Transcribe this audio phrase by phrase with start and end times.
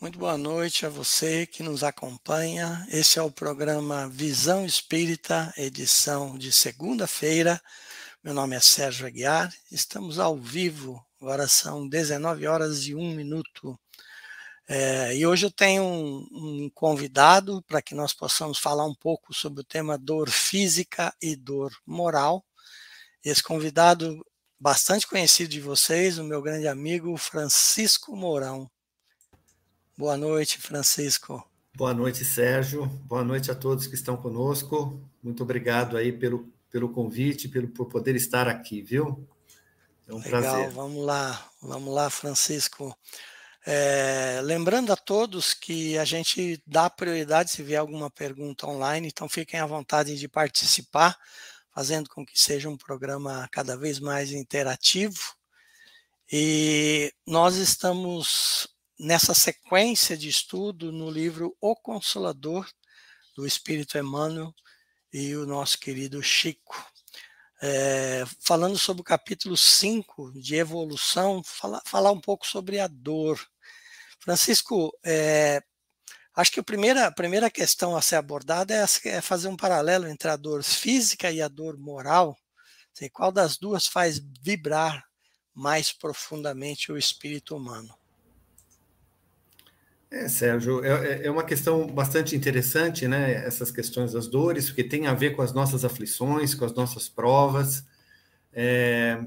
[0.00, 2.86] Muito boa noite a você que nos acompanha.
[2.88, 7.60] Esse é o programa Visão Espírita, edição de segunda-feira.
[8.22, 9.52] Meu nome é Sérgio Aguiar.
[9.72, 13.76] Estamos ao vivo, agora são 19 horas e 1 minuto.
[14.68, 19.34] É, e hoje eu tenho um, um convidado para que nós possamos falar um pouco
[19.34, 22.44] sobre o tema dor física e dor moral.
[23.24, 24.24] Esse convidado
[24.60, 28.70] bastante conhecido de vocês, o meu grande amigo Francisco Mourão.
[29.98, 31.44] Boa noite, Francisco.
[31.74, 32.86] Boa noite, Sérgio.
[32.86, 35.02] Boa noite a todos que estão conosco.
[35.20, 39.28] Muito obrigado aí pelo, pelo convite, pelo, por poder estar aqui, viu?
[40.06, 40.70] É um Legal, prazer.
[40.70, 42.96] Vamos lá, vamos lá, Francisco.
[43.66, 49.28] É, lembrando a todos que a gente dá prioridade se vier alguma pergunta online, então
[49.28, 51.18] fiquem à vontade de participar
[51.74, 55.34] fazendo com que seja um programa cada vez mais interativo.
[56.30, 62.68] E nós estamos nessa sequência de estudo no livro O Consolador,
[63.36, 64.52] do Espírito Emmanuel
[65.12, 66.84] e o nosso querido Chico.
[67.60, 73.38] É, falando sobre o capítulo 5 de evolução, falar, falar um pouco sobre a dor.
[74.20, 75.62] Francisco, é,
[76.38, 80.06] Acho que a primeira, a primeira questão a ser abordada é, é fazer um paralelo
[80.06, 82.38] entre a dor física e a dor moral.
[83.12, 85.04] Qual das duas faz vibrar
[85.52, 87.92] mais profundamente o espírito humano?
[90.10, 93.44] É, Sérgio, é, é, é uma questão bastante interessante, né?
[93.44, 97.08] Essas questões das dores, porque tem a ver com as nossas aflições, com as nossas
[97.08, 97.84] provas.
[98.52, 99.22] É,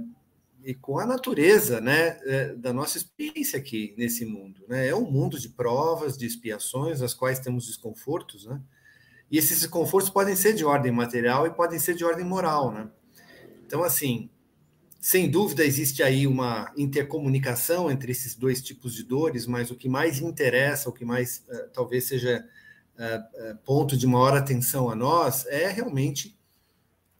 [0.63, 4.63] e com a natureza né, é, da nossa experiência aqui nesse mundo.
[4.67, 4.87] Né?
[4.87, 8.61] É um mundo de provas, de expiações, as quais temos desconfortos, né?
[9.29, 12.71] e esses desconfortos podem ser de ordem material e podem ser de ordem moral.
[12.71, 12.87] Né?
[13.65, 14.29] Então, assim,
[15.01, 19.89] sem dúvida existe aí uma intercomunicação entre esses dois tipos de dores, mas o que
[19.89, 22.47] mais interessa, o que mais uh, talvez seja
[22.95, 26.39] uh, ponto de maior atenção a nós, é realmente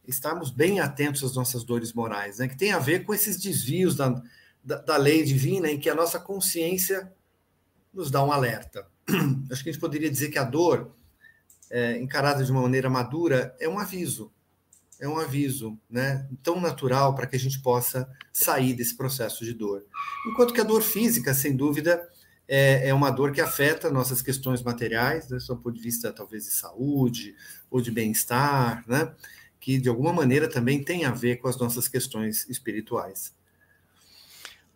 [0.08, 2.48] estarmos bem atentos às nossas dores morais, né?
[2.48, 4.22] que tem a ver com esses desvios da,
[4.64, 7.12] da, da lei divina em que a nossa consciência
[7.92, 8.88] nos dá um alerta.
[9.50, 10.96] Acho que a gente poderia dizer que a dor,
[11.68, 14.32] é, encarada de uma maneira madura, é um aviso,
[15.02, 19.54] é um aviso né, tão natural para que a gente possa sair desse processo de
[19.54, 19.84] dor.
[20.28, 22.08] Enquanto que a dor física, sem dúvida,
[22.48, 26.46] é, é uma dor que afeta nossas questões materiais, né, do ponto de vista talvez
[26.46, 27.36] de saúde
[27.70, 29.14] ou de bem-estar, né?
[29.60, 33.34] que de alguma maneira também tem a ver com as nossas questões espirituais.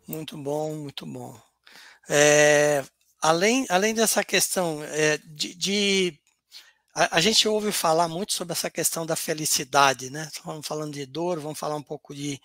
[0.07, 1.39] Muito bom, muito bom.
[2.07, 2.83] É,
[3.19, 6.19] além, além dessa questão é, de, de
[6.95, 10.29] a, a, gente ouve falar muito sobre essa questão da felicidade, né?
[10.45, 12.39] Vamos falando de dor, vamos falar um pouco de,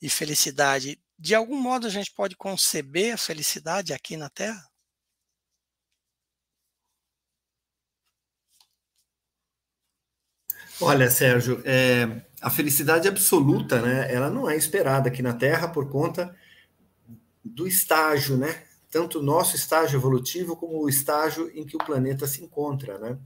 [0.00, 1.00] de felicidade.
[1.18, 4.62] De algum modo a gente pode conceber a felicidade aqui na Terra?
[10.80, 14.12] Olha, Sérgio, é, a felicidade absoluta, né?
[14.12, 16.36] Ela não é esperada aqui na Terra por conta
[17.42, 18.64] do estágio, né?
[18.90, 23.18] Tanto o nosso estágio evolutivo como o estágio em que o planeta se encontra, né?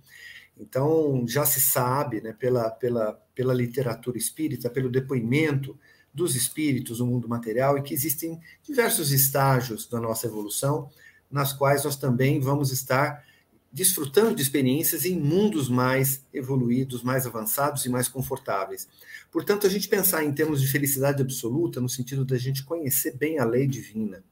[0.58, 5.78] Então, já se sabe, né, pela, pela, pela literatura espírita, pelo depoimento
[6.12, 10.90] dos espíritos no mundo material, e que existem diversos estágios da nossa evolução,
[11.30, 13.24] nas quais nós também vamos estar
[13.70, 18.88] desfrutando de experiências em mundos mais evoluídos, mais avançados e mais confortáveis.
[19.30, 23.38] Portanto, a gente pensar em termos de felicidade absoluta, no sentido da gente conhecer bem
[23.38, 24.24] a lei divina,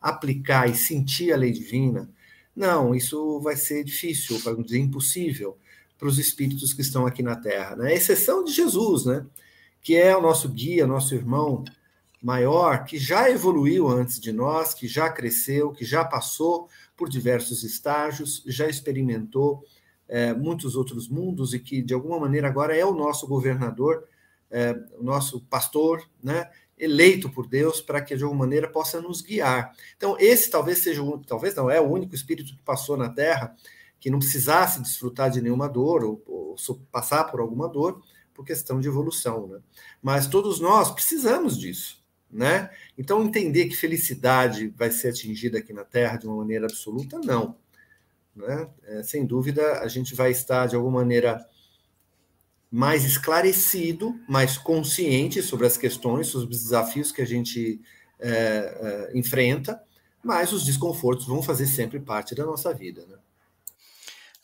[0.00, 2.08] aplicar e sentir a lei divina,
[2.56, 5.56] não, isso vai ser difícil, para não dizer impossível,
[5.98, 7.74] para os espíritos que estão aqui na Terra.
[7.74, 7.92] Né?
[7.92, 9.26] Exceção de Jesus, né?
[9.82, 11.64] que é o nosso guia, nosso irmão
[12.22, 17.62] maior, que já evoluiu antes de nós, que já cresceu, que já passou por diversos
[17.62, 19.64] estágios, já experimentou
[20.08, 24.04] é, muitos outros mundos e que, de alguma maneira, agora é o nosso governador,
[24.50, 29.20] é, o nosso pastor, né, eleito por Deus para que, de alguma maneira, possa nos
[29.20, 29.72] guiar.
[29.96, 33.54] Então, esse talvez seja, o, talvez não, é o único espírito que passou na Terra
[34.00, 36.56] que não precisasse desfrutar de nenhuma dor ou, ou
[36.90, 38.02] passar por alguma dor
[38.34, 39.48] por questão de evolução.
[39.48, 39.58] Né?
[40.02, 41.98] Mas todos nós precisamos disso
[42.30, 42.70] né?
[42.96, 47.56] Então, entender que felicidade vai ser atingida aqui na Terra de uma maneira absoluta, não.
[48.36, 48.68] Né?
[48.84, 51.46] É, sem dúvida, a gente vai estar, de alguma maneira,
[52.70, 57.80] mais esclarecido, mais consciente sobre as questões, sobre os desafios que a gente
[58.20, 59.82] é, é, enfrenta,
[60.22, 63.06] mas os desconfortos vão fazer sempre parte da nossa vida.
[63.06, 63.17] Né?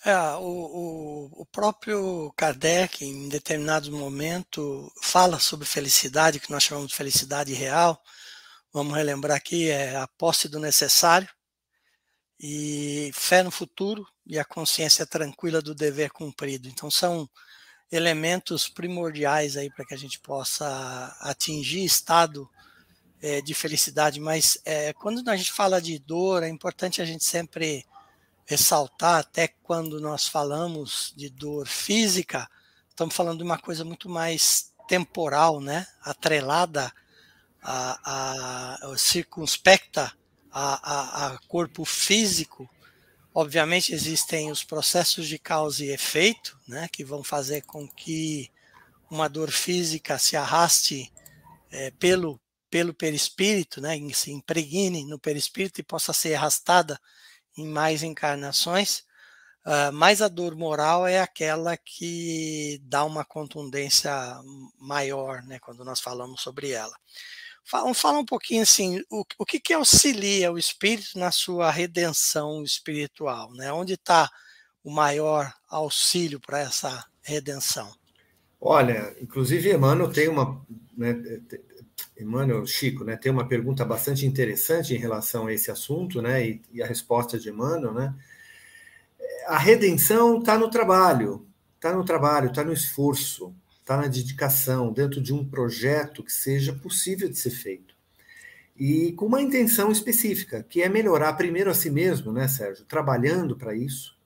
[0.07, 6.91] É, o, o, o, próprio Kardec, em determinado momento, fala sobre felicidade, que nós chamamos
[6.91, 7.99] de felicidade real.
[8.71, 11.29] Vamos relembrar aqui, é a posse do necessário.
[12.39, 16.69] e fé no futuro e a consciência tranquila do dever cumprido.
[16.69, 17.29] Então são
[17.91, 22.49] elementos primordiais aí para que a gente possa atingir estado
[23.23, 24.21] é, de felicidade.
[24.21, 27.87] Mas é, quando a gente fala de dor, é importante a gente sempre
[28.47, 32.49] ressaltar, até quando nós falamos de dor física,
[32.89, 35.87] estamos falando de uma coisa muito mais temporal, né?
[36.03, 36.93] Atrelada
[37.63, 40.13] a, a, a circunspecta
[40.53, 42.69] a, a, corpo físico,
[43.35, 48.51] obviamente existem os processos de causa e efeito, né, que vão fazer com que
[49.11, 51.13] uma dor física se arraste
[51.73, 57.01] é, pelo, pelo perispírito, né, se impregne no perispírito e possa ser arrastada
[57.57, 59.01] em mais encarnações,
[59.67, 64.13] uh, mas a dor moral é aquela que dá uma contundência
[64.79, 66.95] maior, né, quando nós falamos sobre ela.
[67.65, 72.63] Fala, fala um pouquinho assim, o, o que, que auxilia o espírito na sua redenção
[72.63, 73.73] espiritual, né?
[73.73, 74.31] Onde está
[74.83, 77.91] o maior auxílio para essa redenção?
[78.61, 80.63] Olha, inclusive Emmanuel tem uma,
[80.95, 81.15] né,
[82.19, 86.63] Emmanuel Chico, né, tem uma pergunta bastante interessante em relação a esse assunto, né, e,
[86.73, 88.15] e a resposta de Emmanuel, né?
[89.47, 91.47] A redenção está no trabalho,
[91.77, 93.55] está no trabalho, está no esforço
[93.85, 97.95] está na dedicação, dentro de um projeto que seja possível de ser feito.
[98.75, 102.87] E com uma intenção específica, que é melhorar primeiro a si mesmo, né, Sérgio?
[102.87, 104.17] Trabalhando para isso.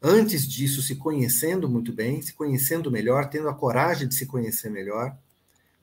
[0.00, 4.70] Antes disso, se conhecendo muito bem, se conhecendo melhor, tendo a coragem de se conhecer
[4.70, 5.16] melhor,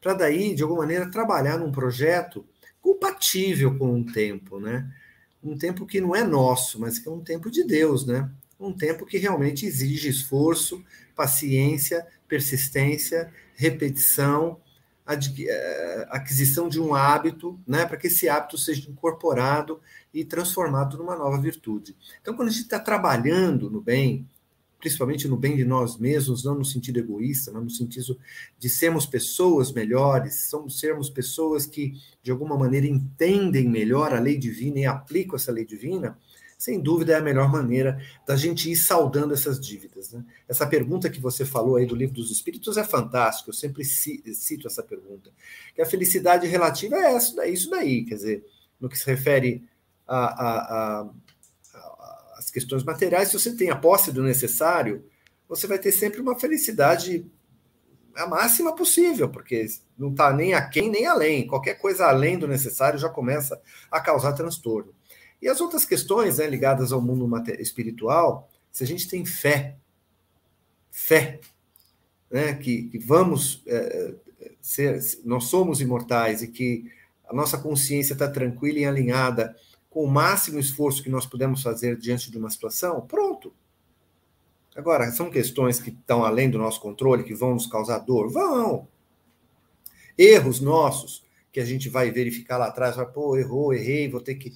[0.01, 2.45] para daí, de alguma maneira, trabalhar num projeto
[2.81, 4.89] compatível com um tempo, né?
[5.43, 8.29] Um tempo que não é nosso, mas que é um tempo de Deus, né?
[8.59, 10.83] Um tempo que realmente exige esforço,
[11.15, 14.59] paciência, persistência, repetição,
[15.07, 19.81] eh, aquisição de um hábito, né, para que esse hábito seja incorporado
[20.13, 21.95] e transformado numa nova virtude.
[22.21, 24.27] Então, quando a gente está trabalhando no bem,
[24.79, 28.17] principalmente no bem de nós mesmos, não no sentido egoísta, mas no sentido
[28.57, 31.93] de sermos pessoas melhores, somos sermos pessoas que,
[32.23, 36.17] de alguma maneira, entendem melhor a lei divina e aplicam essa lei divina,
[36.57, 40.11] sem dúvida é a melhor maneira da gente ir saudando essas dívidas.
[40.11, 40.25] Né?
[40.47, 44.67] Essa pergunta que você falou aí do livro dos Espíritos é fantástica, eu sempre cito
[44.67, 45.31] essa pergunta.
[45.73, 48.45] Que a felicidade relativa é isso daí, isso daí quer dizer,
[48.79, 49.63] no que se refere
[50.05, 51.09] a, a,
[52.49, 55.05] questões materiais, se você tem a posse do necessário,
[55.47, 57.25] você vai ter sempre uma felicidade
[58.15, 59.65] a máxima possível, porque
[59.97, 61.47] não está nem aquém nem além.
[61.47, 63.59] Qualquer coisa além do necessário já começa
[63.89, 64.93] a causar transtorno.
[65.41, 67.27] E as outras questões né, ligadas ao mundo
[67.59, 69.77] espiritual, se a gente tem fé,
[70.91, 71.39] fé,
[72.29, 74.13] né, que, que vamos é,
[74.61, 76.91] ser, nós somos imortais e que
[77.27, 79.55] a nossa consciência está tranquila e alinhada
[79.89, 83.53] com o máximo esforço que nós podemos fazer diante de uma situação, pronto.
[84.75, 88.31] Agora, são questões que estão além do nosso controle, que vão nos causar dor?
[88.31, 88.87] Vão.
[90.17, 94.35] Erros nossos, que a gente vai verificar lá atrás, vai, pô, errou, errei, vou ter
[94.35, 94.53] que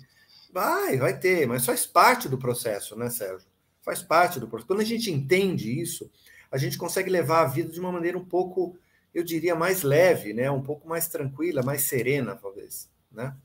[0.53, 3.47] Vai, vai ter, mas faz parte do processo, né, Sérgio?
[3.81, 4.67] Faz parte do processo.
[4.67, 6.11] Quando a gente entende isso,
[6.51, 8.77] a gente consegue levar a vida de uma maneira um pouco,
[9.15, 10.51] eu diria, mais leve, né?
[10.51, 13.35] Um pouco mais tranquila, mais serena, talvez, né?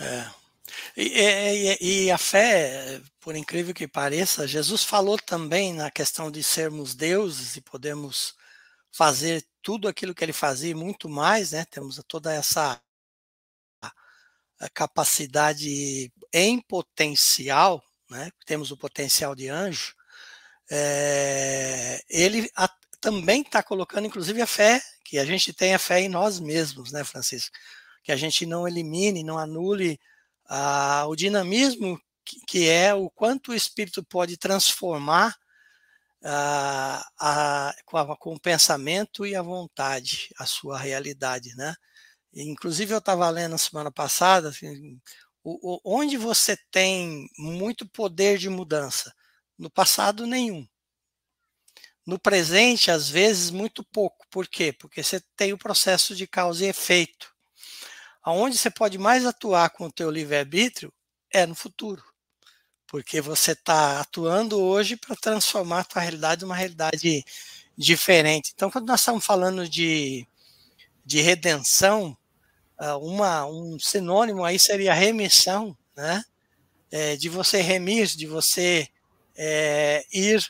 [0.00, 0.26] É.
[0.96, 6.42] E, e, e, a fé, por incrível que pareça, Jesus falou também na questão de
[6.42, 8.34] sermos deuses e podemos
[8.92, 11.64] fazer tudo aquilo que ele fazia e muito mais, né?
[11.66, 12.80] Temos toda essa
[14.72, 19.94] capacidade em potencial, né, temos o potencial de anjo,
[20.70, 22.68] é, ele a,
[23.00, 27.04] também está colocando, inclusive, a fé, que a gente tenha fé em nós mesmos, né,
[27.04, 27.56] Francisco?
[28.02, 30.00] Que a gente não elimine, não anule
[30.48, 32.00] a, o dinamismo
[32.46, 35.36] que, é o quanto o espírito pode transformar
[36.24, 41.74] a, a, com, a, com o pensamento e a vontade, a sua realidade, né?
[42.34, 45.00] Inclusive, eu estava lendo semana passada, assim,
[45.42, 49.14] o, o, onde você tem muito poder de mudança?
[49.58, 50.66] No passado, nenhum.
[52.04, 54.26] No presente, às vezes, muito pouco.
[54.30, 54.72] Por quê?
[54.72, 57.35] Porque você tem o processo de causa e efeito.
[58.26, 60.92] Aonde você pode mais atuar com o teu livre-arbítrio
[61.32, 62.02] é no futuro.
[62.84, 67.24] Porque você está atuando hoje para transformar a tua realidade numa realidade
[67.78, 68.50] diferente.
[68.52, 70.26] Então, quando nós estamos falando de,
[71.04, 72.18] de redenção,
[72.76, 76.24] ah, uma, um sinônimo aí seria remissão, né?
[76.90, 78.88] É, de você remir, de você
[79.36, 80.44] é, ir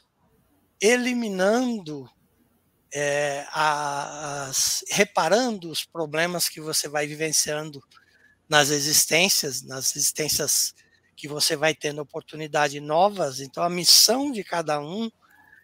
[0.80, 2.08] eliminando,
[2.98, 7.84] é, as, reparando os problemas que você vai vivenciando
[8.48, 10.74] nas existências, nas existências
[11.14, 13.40] que você vai tendo oportunidades novas.
[13.40, 15.10] Então, a missão de cada um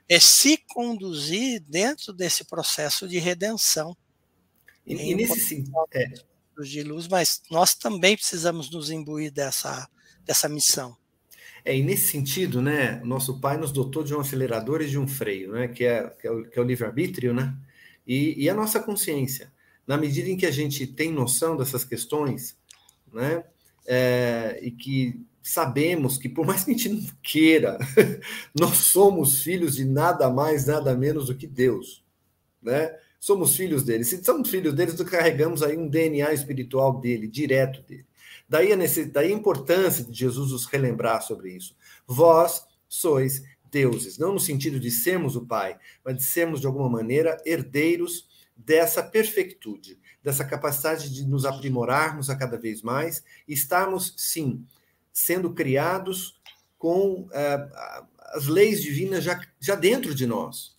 [0.07, 3.97] é se conduzir dentro desse processo de redenção.
[4.87, 6.13] E, e nesse sentido, é.
[6.63, 9.89] de luz, mas nós também precisamos nos imbuir dessa,
[10.23, 10.95] dessa missão.
[11.65, 15.07] É, e nesse sentido, né, nosso pai nos dotou de um acelerador e de um
[15.07, 17.55] freio, né, que é, que é o, o livre-arbítrio, né,
[18.07, 19.53] e, e, a nossa consciência.
[19.87, 22.57] Na medida em que a gente tem noção dessas questões,
[23.13, 23.45] né,
[23.87, 27.79] é, e que sabemos que, por mais que a gente não queira,
[28.59, 32.05] nós somos filhos de nada mais, nada menos do que Deus,
[32.63, 32.95] né?
[33.19, 34.05] Somos filhos dele.
[34.05, 38.05] Se somos filhos dele, nós carregamos aí um DNA espiritual dele, direto dele.
[38.53, 38.77] Daí a,
[39.11, 41.75] daí a importância de Jesus nos relembrar sobre isso.
[42.07, 46.87] Vós sois deuses, não no sentido de sermos o Pai, mas de sermos, de alguma
[46.87, 54.67] maneira, herdeiros dessa perfeitude, dessa capacidade de nos aprimorarmos a cada vez mais estarmos, sim,
[55.11, 56.39] sendo criados
[56.77, 60.77] com uh, as leis divinas já, já dentro de nós.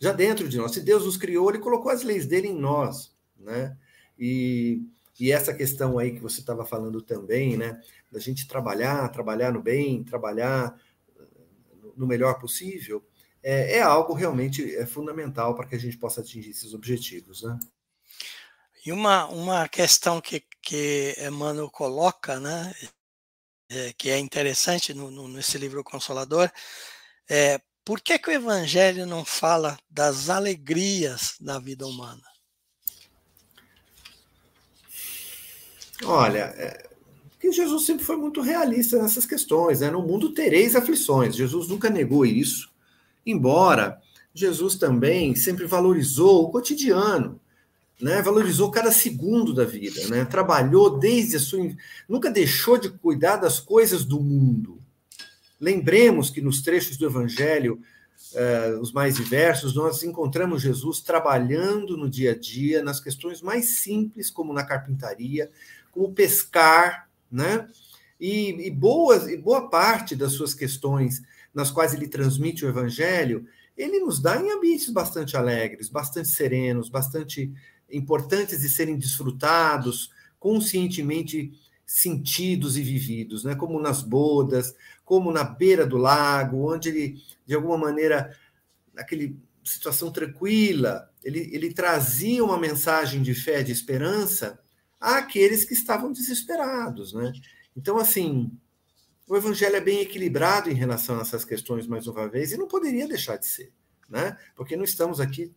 [0.00, 0.72] Já dentro de nós.
[0.72, 3.14] Se Deus nos criou, ele colocou as leis dele em nós.
[3.38, 3.76] Né?
[4.18, 4.82] E,
[5.18, 7.80] e essa questão aí que você estava falando também, né?
[8.10, 10.78] Da gente trabalhar, trabalhar no bem, trabalhar
[11.96, 13.04] no melhor possível,
[13.42, 17.58] é, é algo realmente é fundamental para que a gente possa atingir esses objetivos, né?
[18.84, 22.72] E uma, uma questão que, que Emmanuel coloca, né,
[23.68, 26.50] é, que é interessante no, no, nesse livro Consolador,
[27.28, 32.22] é por que, que o Evangelho não fala das alegrias da vida humana?
[36.04, 36.88] Olha, é,
[37.42, 39.80] Jesus sempre foi muito realista nessas questões.
[39.80, 39.90] Né?
[39.90, 41.36] No mundo tereis aflições.
[41.36, 42.70] Jesus nunca negou isso.
[43.24, 44.00] Embora
[44.34, 47.40] Jesus também sempre valorizou o cotidiano
[48.00, 48.20] né?
[48.20, 50.24] Valorizou cada segundo da vida, né?
[50.24, 51.66] Trabalhou desde a sua
[52.08, 54.80] nunca deixou de cuidar das coisas do mundo.
[55.60, 57.80] Lembremos que nos trechos do Evangelho,
[58.34, 63.78] uh, os mais diversos, nós encontramos Jesus trabalhando no dia a dia nas questões mais
[63.78, 65.50] simples, como na carpintaria,
[65.96, 67.66] como pescar, né?
[68.20, 71.22] E, e, boas, e boa parte das suas questões
[71.54, 76.90] nas quais ele transmite o Evangelho, ele nos dá em ambientes bastante alegres, bastante serenos,
[76.90, 77.50] bastante
[77.90, 81.52] importantes de serem desfrutados, conscientemente
[81.86, 83.54] sentidos e vividos, né?
[83.54, 84.74] como nas bodas,
[85.04, 88.36] como na beira do lago, onde ele, de alguma maneira,
[88.92, 94.58] naquele situação tranquila, ele, ele trazia uma mensagem de fé, de esperança
[95.00, 97.12] àqueles que estavam desesperados.
[97.12, 97.32] Né?
[97.76, 98.50] Então, assim,
[99.28, 102.68] o evangelho é bem equilibrado em relação a essas questões, mais uma vez, e não
[102.68, 103.72] poderia deixar de ser,
[104.08, 104.36] né?
[104.54, 105.52] porque não estamos aqui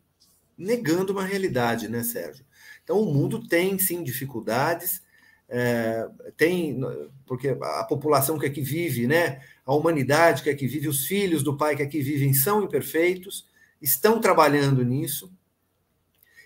[0.58, 2.46] negando uma realidade, né, Sérgio?
[2.84, 5.01] Então, o mundo tem, sim, dificuldades,
[5.48, 6.79] é, tem,
[7.25, 11.55] porque a população que aqui vive, né, a humanidade que aqui vive, os filhos do
[11.55, 13.48] pai que aqui vivem são imperfeitos,
[13.81, 15.31] estão trabalhando nisso,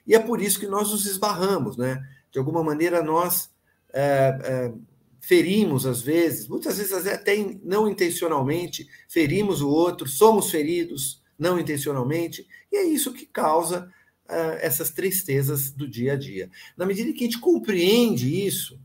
[0.05, 2.05] e é por isso que nós nos esbarramos, né?
[2.34, 3.52] De alguma maneira, nós
[3.94, 4.74] é, é,
[5.22, 12.48] ferimos, às vezes, muitas vezes até não intencionalmente, ferimos o outro, somos feridos não intencionalmente,
[12.72, 13.92] e é isso que causa
[14.25, 16.50] uh, essas tristezas do dia a dia.
[16.75, 18.80] Na medida que a gente compreende isso,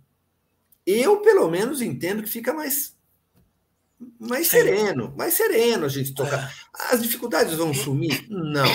[0.87, 2.97] eu, pelo menos, entendo que fica mais
[4.19, 6.49] mais sereno, mais sereno a gente tocar.
[6.49, 6.95] É.
[6.95, 8.27] As dificuldades vão sumir?
[8.29, 8.71] Não.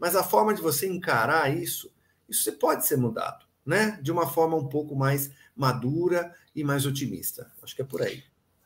[0.00, 1.92] Mas a forma de você encarar isso,
[2.28, 3.98] isso pode ser mudado, né?
[4.00, 7.52] De uma forma um pouco mais madura e mais otimista.
[7.62, 8.24] Acho que é por aí.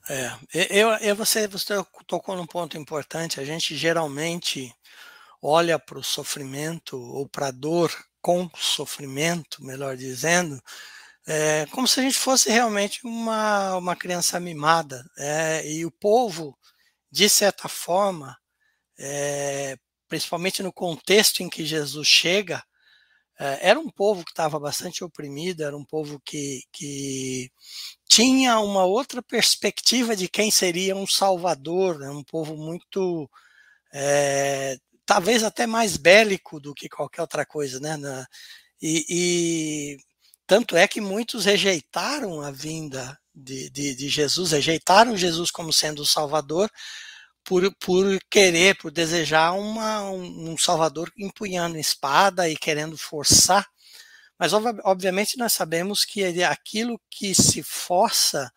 [0.09, 0.33] É,
[0.71, 1.75] eu, eu você, você
[2.07, 3.41] tocou num ponto importante.
[3.41, 4.73] A gente geralmente
[5.43, 10.63] olha para o sofrimento ou para a dor com sofrimento, melhor dizendo,
[11.27, 15.05] é, como se a gente fosse realmente uma, uma criança mimada.
[15.19, 16.57] É, e o povo,
[17.11, 18.39] de certa forma,
[18.97, 19.77] é,
[20.09, 22.63] principalmente no contexto em que Jesus chega,
[23.61, 27.51] era um povo que estava bastante oprimido, era um povo que, que
[28.09, 32.11] tinha uma outra perspectiva de quem seria um salvador, né?
[32.11, 33.29] um povo muito
[33.93, 37.97] é, talvez até mais bélico do que qualquer outra coisa, né?
[37.97, 38.27] Na,
[38.81, 39.97] e, e,
[40.47, 46.03] tanto é que muitos rejeitaram a vinda de, de, de, Jesus, rejeitaram Jesus como sendo
[46.03, 46.71] o Salvador,
[47.45, 53.67] por, por querer, por desejar uma, um, um Salvador empunhando espada e querendo forçar.
[54.39, 58.51] Mas, obviamente, nós sabemos que aquilo que se força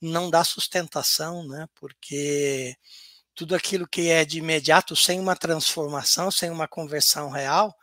[0.00, 1.66] não dá sustentação, né?
[1.74, 2.76] Porque
[3.34, 7.74] tudo aquilo que é de imediato, sem uma transformação, sem uma conversão real,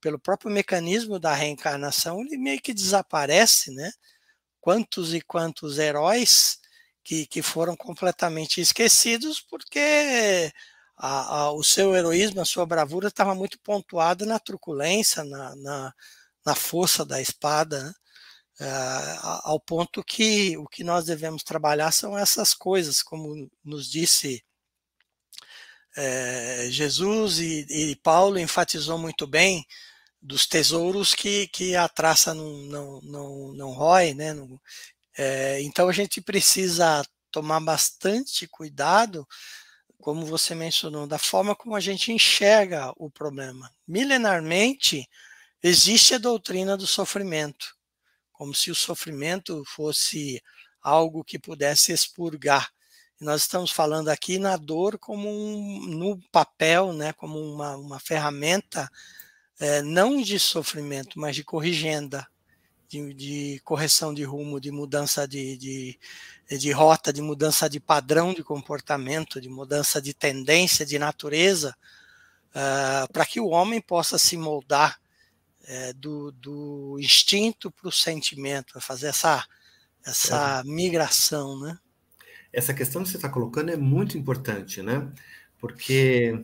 [0.00, 3.90] pelo próprio mecanismo da reencarnação, ele meio que desaparece, né?
[4.60, 6.58] Quantos e quantos heróis
[7.06, 10.52] que, que foram completamente esquecidos porque
[10.96, 15.94] a, a, o seu heroísmo, a sua bravura estava muito pontuada na truculência, na, na,
[16.44, 17.94] na força da espada, né?
[18.58, 18.66] é,
[19.44, 24.42] ao ponto que o que nós devemos trabalhar são essas coisas, como nos disse
[25.96, 29.64] é, Jesus e, e, Paulo enfatizou muito bem
[30.20, 34.34] dos tesouros que, que a traça não, não, não, não rói, né?
[34.34, 34.60] Não,
[35.16, 39.26] é, então a gente precisa tomar bastante cuidado,
[39.98, 43.70] como você mencionou, da forma como a gente enxerga o problema.
[43.86, 45.08] Milenarmente,
[45.62, 47.74] existe a doutrina do sofrimento,
[48.32, 50.42] como se o sofrimento fosse
[50.82, 52.70] algo que pudesse expurgar.
[53.20, 58.88] nós estamos falando aqui na dor como um, no papel, né, como uma, uma ferramenta
[59.58, 62.26] é, não de sofrimento, mas de corrigenda,
[62.96, 65.98] de, de correção de rumo, de mudança de, de,
[66.48, 71.76] de, rota, de mudança de padrão de comportamento, de mudança de tendência, de natureza,
[72.50, 74.98] uh, para que o homem possa se moldar
[75.62, 79.44] uh, do, do instinto para o sentimento, fazer essa,
[80.04, 80.68] essa é.
[80.68, 81.78] migração, né?
[82.52, 85.06] Essa questão que você está colocando é muito importante, né?
[85.58, 86.42] Porque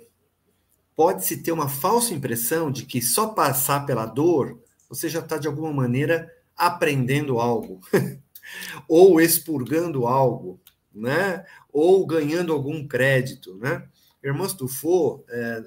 [0.94, 4.60] pode-se ter uma falsa impressão de que só passar pela dor
[4.92, 6.30] você já está, de alguma maneira,
[6.66, 7.80] aprendendo algo,
[8.88, 10.60] ou expurgando algo,
[10.94, 11.44] né?
[11.72, 13.56] ou ganhando algum crédito.
[13.56, 13.84] Né?
[14.22, 15.64] Irmãos Dufault, é,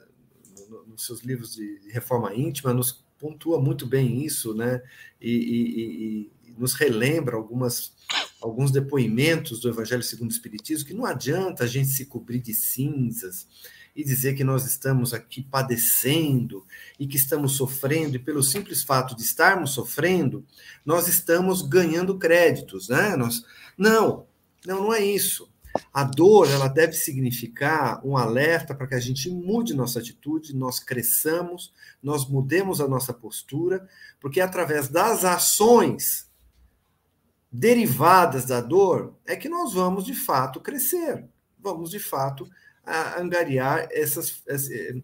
[0.87, 4.81] nos seus livros de reforma íntima, nos pontua muito bem isso, né?
[5.19, 7.93] e, e, e nos relembra algumas,
[8.41, 12.53] alguns depoimentos do Evangelho segundo o Espiritismo, que não adianta a gente se cobrir de
[12.53, 13.47] cinzas,
[13.95, 16.65] e dizer que nós estamos aqui padecendo
[16.99, 20.45] e que estamos sofrendo, e pelo simples fato de estarmos sofrendo,
[20.85, 23.15] nós estamos ganhando créditos, né?
[23.15, 23.45] Nós,
[23.77, 24.25] não,
[24.65, 25.49] não, não é isso.
[25.93, 30.79] A dor, ela deve significar um alerta para que a gente mude nossa atitude, nós
[30.79, 33.87] cresçamos, nós mudemos a nossa postura,
[34.19, 36.29] porque através das ações
[37.51, 41.25] derivadas da dor é que nós vamos de fato crescer,
[41.59, 42.49] vamos de fato
[42.85, 44.43] a angariar essas,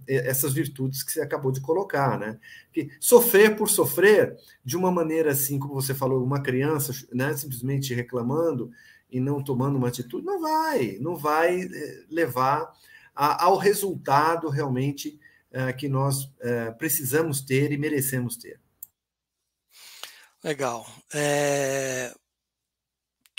[0.07, 2.39] essas virtudes que você acabou de colocar, né?
[2.71, 7.93] Que sofrer por sofrer, de uma maneira assim, como você falou, uma criança, né, simplesmente
[7.93, 8.71] reclamando
[9.11, 12.71] e não tomando uma atitude, não vai, não vai eh, levar
[13.15, 15.19] a, ao resultado realmente
[15.51, 18.59] é, que nós é, precisamos ter e merecemos ter.
[20.43, 20.87] Legal.
[21.13, 22.13] É,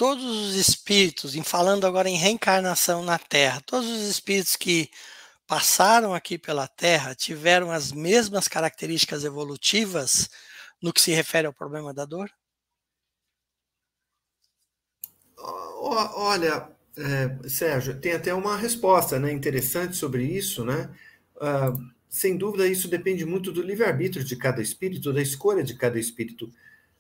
[0.03, 4.91] todos os espíritos, em falando agora em reencarnação na Terra, todos os espíritos que
[5.47, 10.29] passaram aqui pela Terra tiveram as mesmas características evolutivas
[10.83, 12.29] no que se refere ao problema da dor?
[15.39, 20.93] Olha, é, Sérgio, tem até uma resposta né, interessante sobre isso, né?
[21.37, 25.97] Uh, sem dúvida, isso depende muito do livre-arbítrio de cada espírito, da escolha de cada
[25.97, 26.53] espírito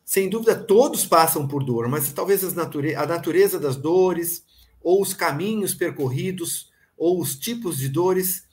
[0.04, 4.44] sem dúvida, todos passam por dor, mas talvez nature a natureza das dores,
[4.82, 8.44] ou os caminhos percorridos, ou os tipos de dores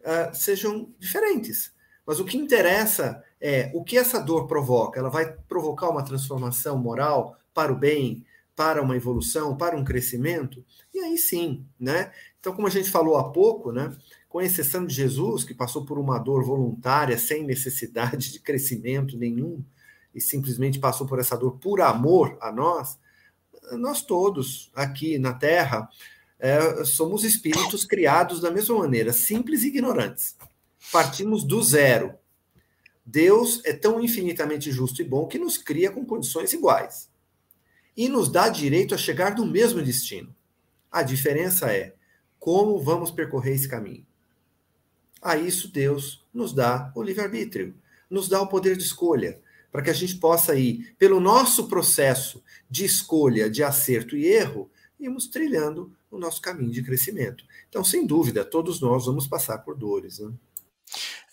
[0.00, 1.72] uh, sejam diferentes.
[2.06, 5.00] Mas o que interessa é o que essa dor provoca.
[5.00, 10.64] Ela vai provocar uma transformação moral para o bem, para uma evolução, para um crescimento?
[10.94, 12.12] E aí sim, né?
[12.38, 13.94] Então, como a gente falou há pouco, né?
[14.28, 19.64] Com exceção de Jesus, que passou por uma dor voluntária, sem necessidade de crescimento nenhum,
[20.16, 22.98] e simplesmente passou por essa dor por amor a nós,
[23.72, 25.88] nós todos aqui na Terra
[26.38, 30.34] é, somos espíritos criados da mesma maneira, simples e ignorantes.
[30.90, 32.14] Partimos do zero.
[33.04, 37.10] Deus é tão infinitamente justo e bom que nos cria com condições iguais
[37.94, 40.34] e nos dá direito a chegar no mesmo destino.
[40.90, 41.94] A diferença é
[42.38, 44.06] como vamos percorrer esse caminho.
[45.20, 47.74] A isso Deus nos dá o livre-arbítrio,
[48.08, 49.40] nos dá o poder de escolha,
[49.76, 54.70] para que a gente possa ir, pelo nosso processo de escolha, de acerto e erro,
[54.98, 57.44] irmos trilhando o nosso caminho de crescimento.
[57.68, 60.18] Então, sem dúvida, todos nós vamos passar por dores.
[60.18, 60.32] Né?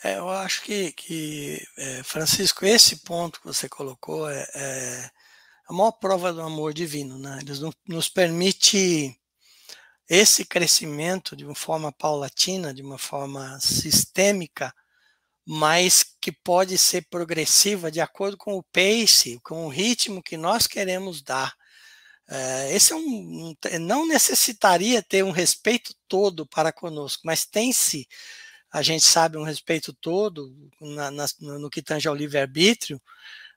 [0.04, 5.10] É, eu acho que, que é, Francisco, esse ponto que você colocou é, é,
[5.70, 7.18] a maior prova do amor divino.
[7.18, 7.40] Né?
[7.42, 9.18] Ele nos permite
[10.10, 14.76] esse crescimento de uma forma paulatina, de uma forma sistêmica,
[15.46, 20.68] mas que pode ser progressiva de acordo com o pace, com o ritmo que nós
[20.68, 21.54] queremos dar.
[22.30, 28.08] É, esse é um, não necessitaria ter um respeito todo para conosco, mas tem-se,
[28.72, 33.02] a gente sabe, um respeito todo na, na, no que tange ao livre-arbítrio,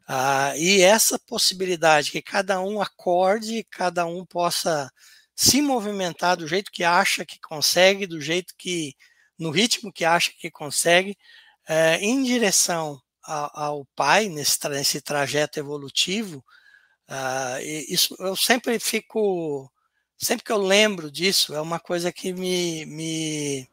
[0.09, 4.91] ah, e essa possibilidade que cada um acorde, cada um possa
[5.35, 8.95] se movimentar do jeito que acha que consegue, do jeito que,
[9.39, 11.17] no ritmo que acha que consegue,
[11.69, 16.45] é, em direção ao, Pai, nesse, nesse trajeto evolutivo,
[17.09, 19.71] uh, isso eu sempre fico,
[20.17, 23.69] sempre que eu lembro disso, é uma coisa que me, me,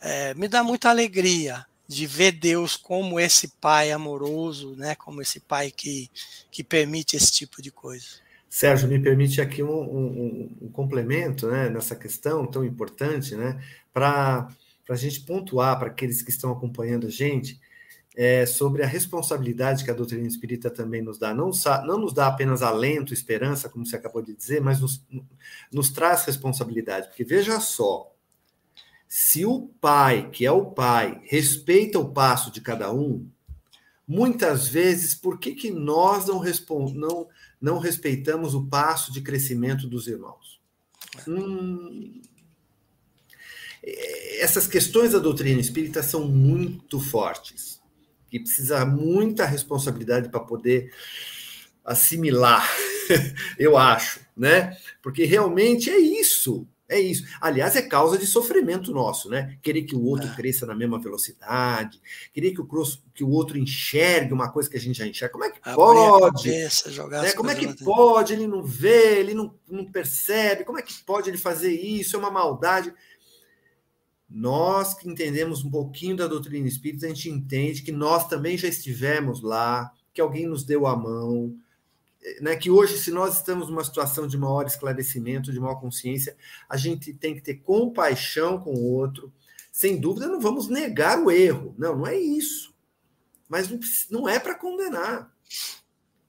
[0.00, 5.38] é, me dá muita alegria de ver Deus como esse Pai amoroso, né, como esse
[5.38, 6.10] Pai que,
[6.50, 8.06] que permite esse tipo de coisa.
[8.48, 14.48] Sérgio, me permite aqui um, um, um complemento né, nessa questão tão importante, né, para
[14.94, 17.60] a gente pontuar para aqueles que estão acompanhando a gente
[18.16, 21.34] é, sobre a responsabilidade que a doutrina espírita também nos dá.
[21.34, 21.50] Não,
[21.84, 25.04] não nos dá apenas alento, esperança, como você acabou de dizer, mas nos,
[25.70, 27.08] nos traz responsabilidade.
[27.08, 28.10] Porque veja só,
[29.06, 33.28] se o pai, que é o pai, respeita o passo de cada um,
[34.08, 36.42] muitas vezes, por que, que nós não,
[36.94, 37.28] não,
[37.60, 40.58] não respeitamos o passo de crescimento dos irmãos?
[41.28, 42.22] Hum,
[44.40, 47.80] essas questões da doutrina espírita são muito fortes
[48.32, 50.92] e precisa muita responsabilidade para poder
[51.84, 52.68] assimilar,
[53.58, 54.76] eu acho, né?
[55.00, 56.66] Porque realmente é isso.
[56.88, 57.24] É isso.
[57.40, 59.58] Aliás, é causa de sofrimento nosso, né?
[59.60, 60.34] Querer que o outro é.
[60.34, 62.00] cresça na mesma velocidade,
[62.32, 62.68] querer que o,
[63.12, 65.32] que o outro enxergue uma coisa que a gente já enxerga.
[65.32, 66.48] Como é que pode?
[66.48, 67.32] Cabeça, né?
[67.32, 68.32] Como é que pode?
[68.32, 70.64] Ele não vê, ele não, não percebe.
[70.64, 72.14] Como é que pode ele fazer isso?
[72.14, 72.94] É uma maldade.
[74.28, 78.68] Nós que entendemos um pouquinho da doutrina espírita, a gente entende que nós também já
[78.68, 81.56] estivemos lá, que alguém nos deu a mão,
[82.40, 86.36] né, que hoje, se nós estamos numa situação de maior esclarecimento, de maior consciência,
[86.68, 89.32] a gente tem que ter compaixão com o outro.
[89.70, 91.74] Sem dúvida, não vamos negar o erro.
[91.78, 92.74] Não, não é isso.
[93.48, 93.68] Mas
[94.10, 95.32] não é para condenar.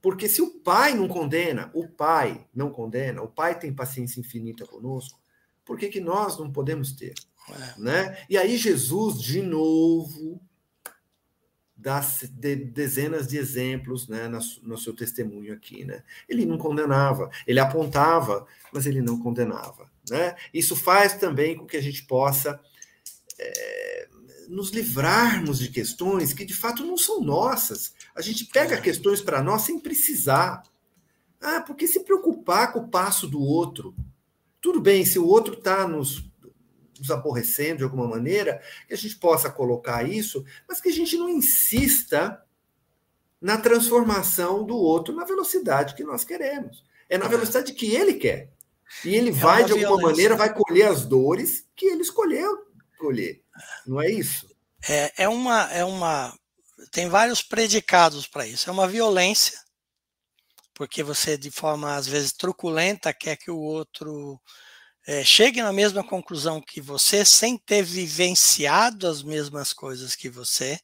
[0.01, 4.65] Porque se o pai não condena, o pai não condena, o pai tem paciência infinita
[4.65, 5.19] conosco,
[5.65, 7.13] por que, que nós não podemos ter?
[7.49, 7.79] É.
[7.79, 8.25] Né?
[8.29, 10.41] E aí Jesus, de novo,
[11.75, 15.86] dá de, dezenas de exemplos né, no, seu testemunho aqui.
[15.86, 16.03] Né?
[16.27, 19.89] Ele não condenava, ele apontava, mas ele não condenava.
[20.10, 20.36] Né?
[20.53, 22.60] Isso faz também com que a gente possa
[23.39, 24.10] é,
[24.49, 27.93] nos livrarmos de questões que de fato não são nossas.
[28.15, 28.81] A gente pega é.
[28.81, 30.63] questões para nós sem precisar.
[31.39, 33.95] Ah, porque se preocupar com o passo do outro?
[34.60, 36.27] Tudo bem, se o outro está nos
[36.99, 41.17] nos aborrecendo de alguma maneira, que a gente possa colocar isso, mas que a gente
[41.17, 42.41] não insista
[43.39, 46.83] na transformação do outro na velocidade que nós queremos.
[47.10, 47.29] É na é.
[47.29, 48.51] velocidade que ele quer.
[49.03, 50.12] E ele é vai, de alguma violência.
[50.12, 53.41] maneira, vai colher as dores que ele escolheu colher.
[53.86, 54.49] Não é isso?
[54.88, 55.71] É, é uma.
[55.71, 56.38] É uma
[56.91, 58.69] tem vários predicados para isso.
[58.69, 59.60] É uma violência,
[60.73, 64.39] porque você, de forma, às vezes, truculenta, quer que o outro
[65.08, 70.78] é, chegue na mesma conclusão que você, sem ter vivenciado as mesmas coisas que você,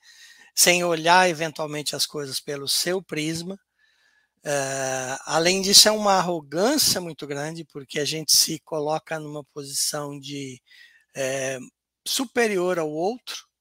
[0.56, 3.60] sem olhar eventualmente as coisas pelo seu prisma.
[4.46, 10.18] É, além disso, é uma arrogância muito grande, porque a gente se coloca numa posição
[10.18, 10.62] de
[11.16, 11.60] é,
[12.08, 13.53] superior ao outro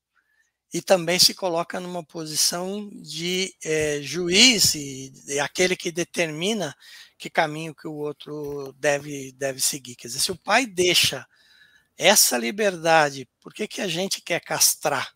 [0.72, 6.74] e também se coloca numa posição de é, juiz e, e aquele que determina
[7.18, 9.94] que caminho que o outro deve, deve seguir.
[9.94, 11.26] Quer dizer, se o pai deixa
[11.96, 15.12] essa liberdade, por que, que a gente quer castrar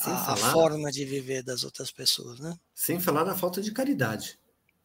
[0.00, 2.58] a, a, forma de viver das outras pessoas, né?
[2.74, 4.38] Sem falar na falta de caridade.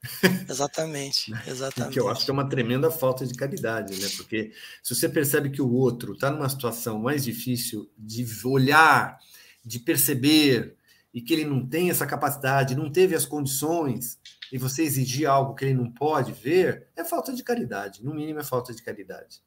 [0.48, 1.94] Exatamente, exatamente.
[1.94, 4.08] Que eu acho que é uma tremenda falta de caridade, né?
[4.15, 9.20] Porque se você percebe que o outro está numa situação mais difícil de olhar,
[9.65, 10.78] de perceber,
[11.13, 14.19] e que ele não tem essa capacidade, não teve as condições,
[14.51, 18.04] e você exigir algo que ele não pode ver, é falta de caridade.
[18.04, 19.41] No mínimo, é falta de caridade.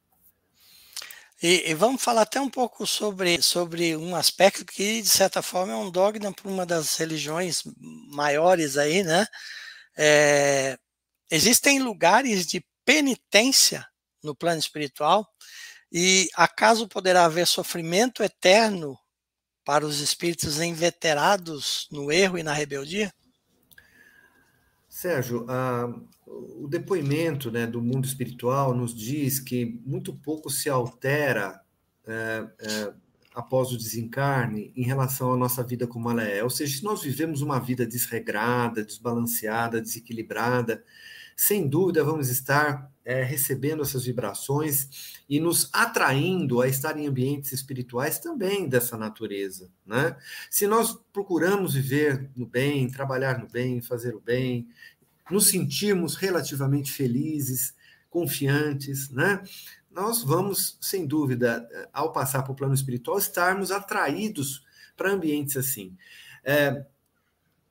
[1.41, 5.73] E, e, vamos falar até um pouco sobre, sobre um aspecto que, de certa forma,
[5.73, 7.63] é um dogma para uma das religiões
[8.11, 9.25] maiores aí, né?
[9.97, 10.77] É,
[11.31, 13.87] existem lugares de penitência
[14.23, 15.29] no plano espiritual
[15.93, 18.99] e acaso poderá haver sofrimento eterno
[19.69, 23.13] para os espíritos inveterados no erro e na rebeldia?
[24.89, 25.45] Sérgio,
[26.27, 31.61] o depoimento né, do mundo espiritual nos diz que muito pouco se altera
[32.07, 32.93] é, é,
[33.35, 36.43] após o desencarne em relação à nossa vida como ela é.
[36.43, 40.83] Ou seja, se nós vivemos uma vida desregrada, desbalanceada, desequilibrada,
[41.41, 47.53] sem dúvida vamos estar é, recebendo essas vibrações e nos atraindo a estar em ambientes
[47.53, 49.71] espirituais também dessa natureza.
[49.87, 50.17] Né?
[50.51, 54.69] Se nós procuramos viver no bem, trabalhar no bem, fazer o bem,
[55.31, 57.73] nos sentirmos relativamente felizes,
[58.11, 59.41] confiantes, né?
[59.93, 65.97] nós vamos, sem dúvida, ao passar para o plano espiritual, estarmos atraídos para ambientes assim.
[66.43, 66.85] É,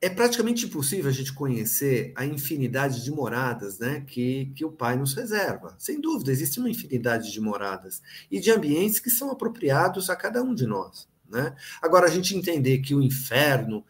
[0.00, 4.96] é praticamente impossível a gente conhecer a infinidade de moradas né, que, que o Pai
[4.96, 5.74] nos reserva.
[5.78, 10.42] Sem dúvida, existe uma infinidade de moradas e de ambientes que são apropriados a cada
[10.42, 11.08] um de nós.
[11.28, 11.54] Né?
[11.82, 13.84] Agora, a gente entender que o inferno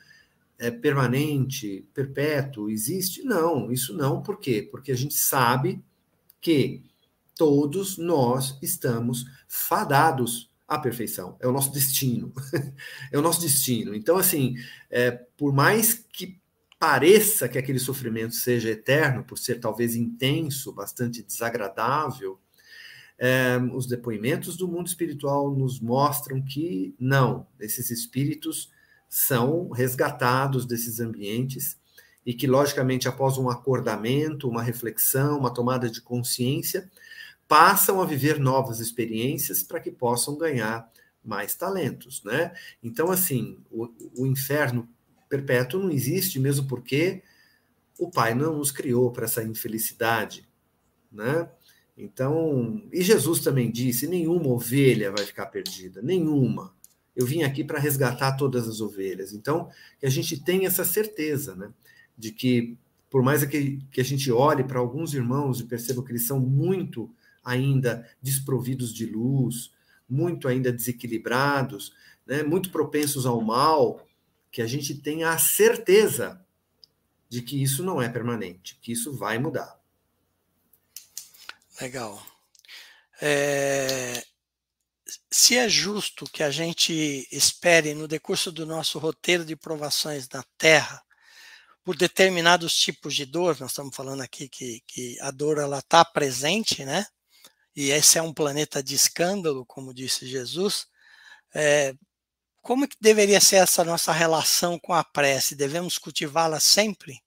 [0.58, 3.22] é permanente, perpétuo, existe?
[3.22, 4.22] Não, isso não.
[4.22, 4.66] Por quê?
[4.68, 5.82] Porque a gente sabe
[6.40, 6.82] que
[7.36, 12.31] todos nós estamos fadados a perfeição, é o nosso destino.
[13.11, 13.94] é o nosso destino.
[13.94, 14.54] Então, assim,
[14.90, 16.38] é, por mais que
[16.78, 22.38] pareça que aquele sofrimento seja eterno, por ser talvez intenso, bastante desagradável,
[23.18, 28.70] é, os depoimentos do mundo espiritual nos mostram que não, esses espíritos
[29.09, 31.78] são resgatados desses ambientes
[32.24, 36.88] e que, logicamente, após um acordamento, uma reflexão, uma tomada de consciência,
[37.48, 40.88] passam a viver novas experiências para que possam ganhar
[41.24, 42.52] mais talentos, né?
[42.82, 44.88] Então, assim, o, o inferno
[45.28, 47.22] perpétuo não existe, mesmo porque
[47.98, 50.48] o Pai não nos criou para essa infelicidade,
[51.11, 51.48] né?
[51.96, 56.72] Então, e Jesus também disse: nenhuma ovelha vai ficar perdida, nenhuma.
[57.16, 59.32] Eu vim aqui para resgatar todas as ovelhas.
[59.32, 61.72] Então, que a gente tenha essa certeza, né?
[62.16, 62.78] De que,
[63.11, 66.38] por mais que, que a gente olhe para alguns irmãos e perceba que eles são
[66.38, 67.11] muito
[67.48, 69.72] ainda desprovidos de luz,
[70.08, 71.94] muito ainda desequilibrados,
[72.26, 74.06] né, muito propensos ao mal,
[74.50, 76.44] que a gente tenha a certeza
[77.28, 79.78] de que isso não é permanente, que isso vai mudar.
[81.80, 82.22] Legal.
[83.20, 84.22] É,
[85.30, 90.44] se é justo que a gente espere no decurso do nosso roteiro de provações na
[90.56, 91.02] Terra
[91.84, 96.04] por determinados tipos de dor, nós estamos falando aqui que, que a dor ela está
[96.04, 97.06] presente, né?
[97.78, 100.88] E esse é um planeta de escândalo, como disse Jesus,
[101.54, 101.94] é,
[102.60, 105.54] como que deveria ser essa nossa relação com a prece?
[105.54, 107.22] Devemos cultivá-la sempre?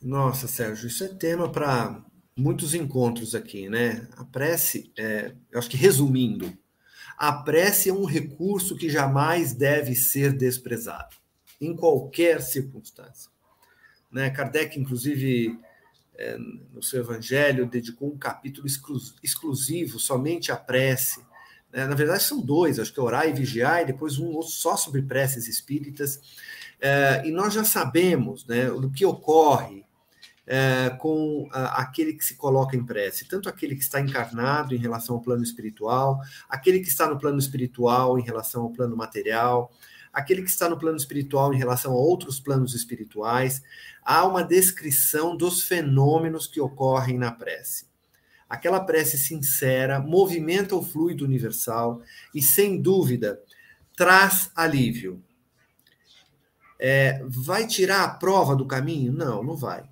[0.00, 2.00] Nossa, Sérgio, isso é tema para
[2.36, 4.06] muitos encontros aqui, né?
[4.16, 6.56] A prece, é, eu acho que resumindo,
[7.18, 11.16] a prece é um recurso que jamais deve ser desprezado,
[11.60, 13.28] em qualquer circunstância.
[14.08, 14.30] Né?
[14.30, 15.58] Kardec, inclusive,
[16.16, 16.36] é,
[16.72, 21.24] no seu evangelho, dedicou um capítulo exclu exclusivo somente à prece.
[21.72, 21.86] Né?
[21.86, 24.76] Na verdade, são dois, acho que é orar e vigiar, e depois um outro só
[24.76, 26.20] sobre preces espíritas.
[26.80, 29.84] É, e nós já sabemos né, o que ocorre
[30.46, 34.78] é, com a, aquele que se coloca em prece, tanto aquele que está encarnado em
[34.78, 39.72] relação ao plano espiritual, aquele que está no plano espiritual em relação ao plano material,
[40.12, 43.62] aquele que está no plano espiritual em relação a outros planos espirituais,
[44.04, 47.86] há uma descrição dos fenômenos que ocorrem na prece.
[48.48, 52.02] Aquela prece sincera movimenta o fluido universal
[52.34, 53.40] e, sem dúvida,
[53.96, 55.22] traz alívio.
[56.78, 59.12] É, vai tirar a prova do caminho?
[59.12, 59.84] Não, não vai.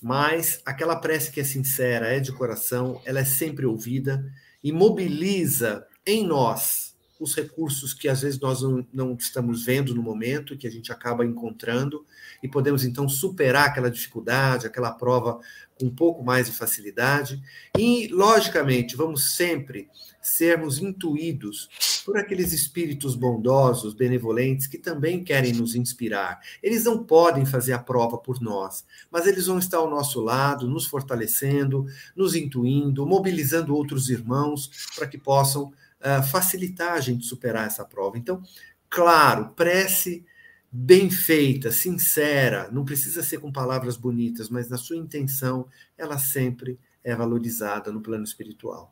[0.00, 4.24] Mas aquela prece que é sincera, é de coração, ela é sempre ouvida
[4.62, 6.85] e mobiliza em nós
[7.18, 10.92] os recursos que às vezes nós não, não estamos vendo no momento que a gente
[10.92, 12.04] acaba encontrando
[12.42, 15.40] e podemos então superar aquela dificuldade, aquela prova
[15.78, 17.42] com um pouco mais de facilidade
[17.76, 19.88] e logicamente vamos sempre
[20.20, 21.68] sermos intuídos
[22.04, 26.40] por aqueles espíritos bondosos, benevolentes que também querem nos inspirar.
[26.62, 30.68] Eles não podem fazer a prova por nós, mas eles vão estar ao nosso lado,
[30.68, 37.66] nos fortalecendo, nos intuindo, mobilizando outros irmãos para que possam uh, facilitar a gente superar
[37.66, 38.18] essa prova.
[38.18, 38.42] Então,
[38.88, 40.24] claro, prece
[40.70, 46.78] bem feita, sincera, não precisa ser com palavras bonitas, mas na sua intenção, ela sempre
[47.02, 48.90] é valorizada no plano espiritual.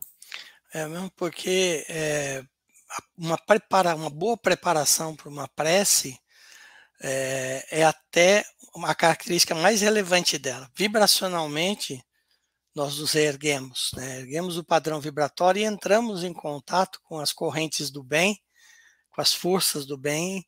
[0.73, 2.45] É mesmo porque é,
[3.17, 6.19] uma, prepara, uma boa preparação para uma prece
[7.01, 10.71] é, é até uma característica mais relevante dela.
[10.75, 12.03] Vibracionalmente,
[12.75, 14.21] nós nos erguemos, né?
[14.21, 18.39] erguemos o padrão vibratório e entramos em contato com as correntes do bem,
[19.11, 20.45] com as forças do bem.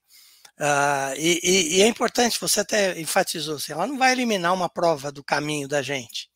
[0.58, 4.68] Uh, e, e, e, é importante, você até enfatizou, assim, ela não vai eliminar uma
[4.68, 6.30] prova do caminho da gente,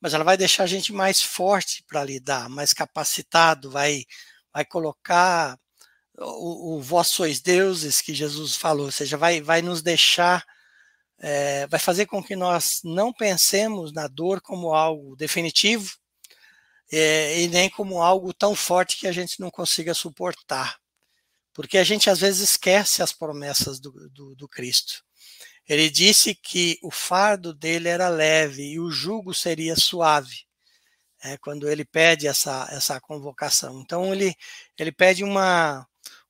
[0.00, 4.04] mas ela vai deixar a gente mais forte para lidar, mais capacitado, vai,
[4.52, 5.58] vai colocar
[6.18, 10.44] o, o vós sois deuses que Jesus falou, ou seja, vai, vai nos deixar
[11.18, 15.90] é, vai fazer com que nós não pensemos na dor como algo definitivo
[16.92, 20.78] é, e nem como algo tão forte que a gente não consiga suportar.
[21.52, 25.04] Porque a gente às vezes esquece as promessas do, do, do Cristo.
[25.68, 30.44] Ele disse que o fardo dele era leve e o jugo seria suave.
[31.24, 33.80] é, quando ele pede essa, essa convocação.
[33.80, 34.34] Então, ele,
[34.78, 35.86] ele pede uma,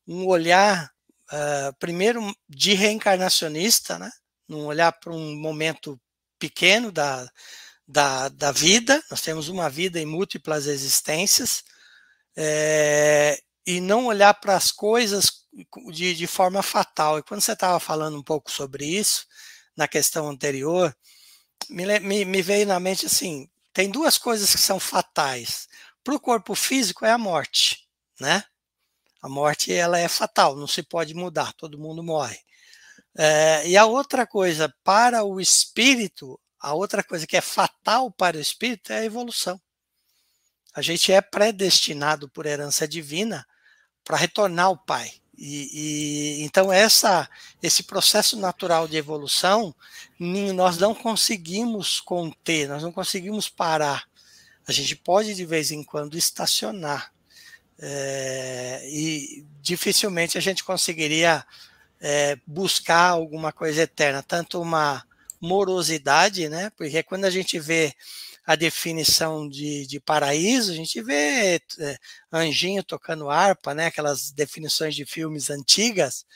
[0.06, 0.88] um olhar,
[1.32, 4.10] uh, primeiro, de reencarnacionista, né?
[4.48, 6.00] Um olhar para um momento
[6.38, 7.28] pequeno da,
[7.86, 11.64] da, da vida, nós temos uma vida em múltiplas existências,
[12.36, 15.44] é, e não olhar para as coisas
[15.90, 17.18] de, de forma fatal.
[17.18, 19.26] E quando você estava falando um pouco sobre isso,
[19.76, 20.94] na questão anterior,
[21.68, 25.68] me, me, me veio na mente assim: tem duas coisas que são fatais.
[26.02, 27.88] Para o corpo físico é a morte,
[28.20, 28.44] né?
[29.22, 32.38] A morte ela é fatal, não se pode mudar, todo mundo morre.
[33.16, 38.36] É, e a outra coisa, para o espírito, a outra coisa que é fatal para
[38.36, 39.60] o espírito é a evolução.
[40.74, 43.46] A gente é predestinado por herança divina
[44.02, 45.12] para retornar ao Pai.
[45.36, 47.28] E, e, então essa
[47.60, 49.74] esse processo natural de evolução
[50.18, 54.04] nós não conseguimos conter, nós não conseguimos parar.
[54.66, 57.12] A gente pode de vez em quando estacionar
[57.78, 61.44] é, e dificilmente a gente conseguiria
[62.06, 65.02] é, buscar alguma coisa eterna, tanto uma
[65.40, 66.70] morosidade, né?
[66.76, 67.94] Porque quando a gente vê
[68.46, 71.96] a definição de, de paraíso, a gente vê é,
[72.30, 73.86] anjinho tocando harpa, né?
[73.86, 76.26] Aquelas definições de filmes antigas.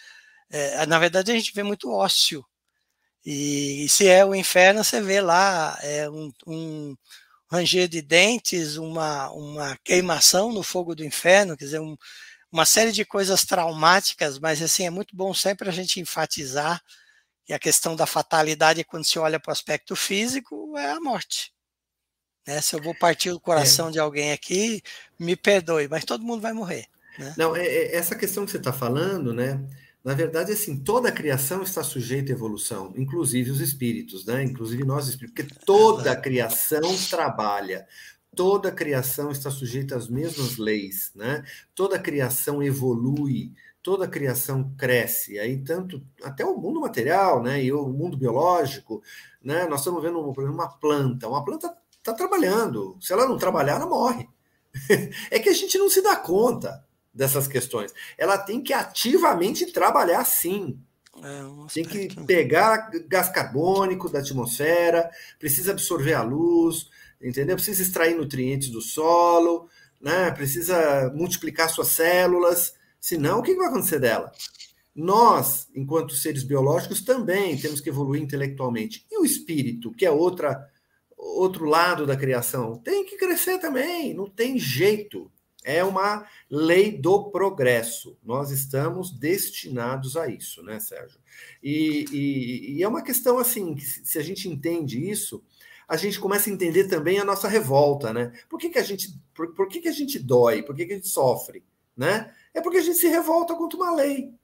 [0.48, 2.42] É, na verdade, a gente vê muito ócio.
[3.22, 6.96] E, e, se é o inferno, você vê lá é, um, um
[7.50, 11.94] ranger de dentes, uma, uma queimação no fogo do inferno, quer dizer, um,
[12.50, 16.82] uma série de coisas traumáticas, mas assim, é muito bom sempre a gente enfatizar
[17.44, 21.52] que a questão da fatalidade, quando se olha para o aspecto físico, é a morte.
[22.46, 22.60] Né?
[22.60, 23.92] Se eu vou partir o coração é.
[23.92, 24.82] de alguém aqui,
[25.18, 26.86] me perdoe, mas todo mundo vai morrer.
[27.18, 27.34] Né?
[27.36, 29.62] Não, é, é essa questão que você está falando, né?
[30.04, 34.42] Na verdade, assim, toda a criação está sujeita à evolução, inclusive os espíritos, né?
[34.42, 36.80] Inclusive nós espíritos, porque toda a criação
[37.10, 37.86] trabalha,
[38.38, 41.44] toda a criação está sujeita às mesmas leis, né?
[41.74, 47.60] Toda a criação evolui, toda a criação cresce, aí tanto até o mundo material, né?
[47.60, 49.02] E o mundo biológico,
[49.42, 49.66] né?
[49.66, 52.96] Nós estamos vendo uma planta, uma planta está trabalhando.
[53.00, 54.28] Se ela não trabalhar, ela morre.
[55.32, 57.92] é que a gente não se dá conta dessas questões.
[58.16, 60.80] Ela tem que ativamente trabalhar sim.
[61.20, 66.88] É, tem que pegar gás carbônico da atmosfera, precisa absorver a luz,
[67.22, 67.56] entendeu?
[67.56, 69.68] Precisa extrair nutrientes do solo,
[70.00, 70.30] né?
[70.30, 74.32] Precisa multiplicar suas células, senão o que vai acontecer dela?
[74.94, 79.06] Nós, enquanto seres biológicos, também temos que evoluir intelectualmente.
[79.10, 80.68] E o espírito, que é outra
[81.18, 85.30] outro lado da criação, tem que crescer também, não tem jeito.
[85.64, 88.16] É uma lei do progresso.
[88.24, 91.18] Nós estamos destinados a isso, né, Sérgio?
[91.62, 95.42] E, e, e é uma questão assim, que se a gente entende isso,
[95.88, 98.30] a gente começa a entender também a nossa revolta, né?
[98.48, 100.62] Por que, que a gente, por, por que, que a gente dói?
[100.62, 101.64] Por que, que a gente sofre?
[101.96, 102.30] Né?
[102.52, 104.34] É porque a gente se revolta contra uma lei.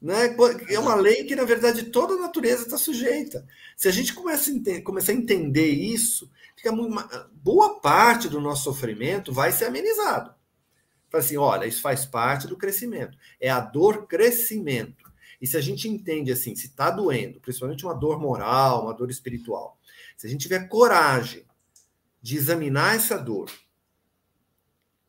[0.00, 0.34] Né?
[0.70, 3.46] É uma lei que, na verdade, toda a natureza está sujeita.
[3.76, 6.96] Se a gente começa a entender, começar a entender isso, fica muito,
[7.34, 10.34] boa parte do nosso sofrimento vai ser amenizado.
[11.10, 13.18] Fala assim, olha, isso faz parte do crescimento.
[13.38, 15.10] É a dor crescimento.
[15.40, 19.10] E se a gente entende assim, se está doendo, principalmente uma dor moral, uma dor
[19.10, 19.78] espiritual,
[20.20, 21.46] se a gente tiver coragem
[22.20, 23.50] de examinar essa dor,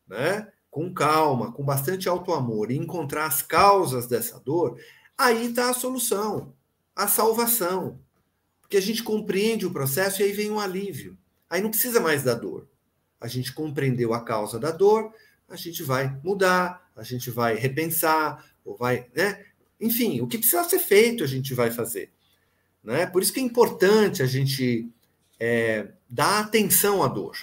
[0.08, 0.50] né?
[0.70, 4.80] com calma, com bastante alto amor e encontrar as causas dessa dor,
[5.18, 6.54] aí está a solução,
[6.96, 8.00] a salvação.
[8.62, 11.18] Porque a gente compreende o processo e aí vem um alívio.
[11.50, 12.66] Aí não precisa mais da dor.
[13.20, 15.12] A gente compreendeu a causa da dor,
[15.46, 19.44] a gente vai mudar, a gente vai repensar, ou vai, né?
[19.78, 22.10] Enfim, o que precisa ser feito a gente vai fazer.
[22.82, 23.04] Né?
[23.04, 24.90] Por isso que é importante a gente
[25.42, 27.36] é, dar atenção à dor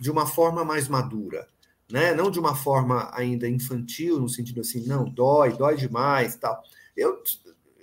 [0.00, 1.46] de uma forma mais madura
[1.90, 2.14] né?
[2.14, 6.62] Não de uma forma ainda infantil, no sentido assim, não, dói, dói demais, tal.
[6.96, 7.22] Eu,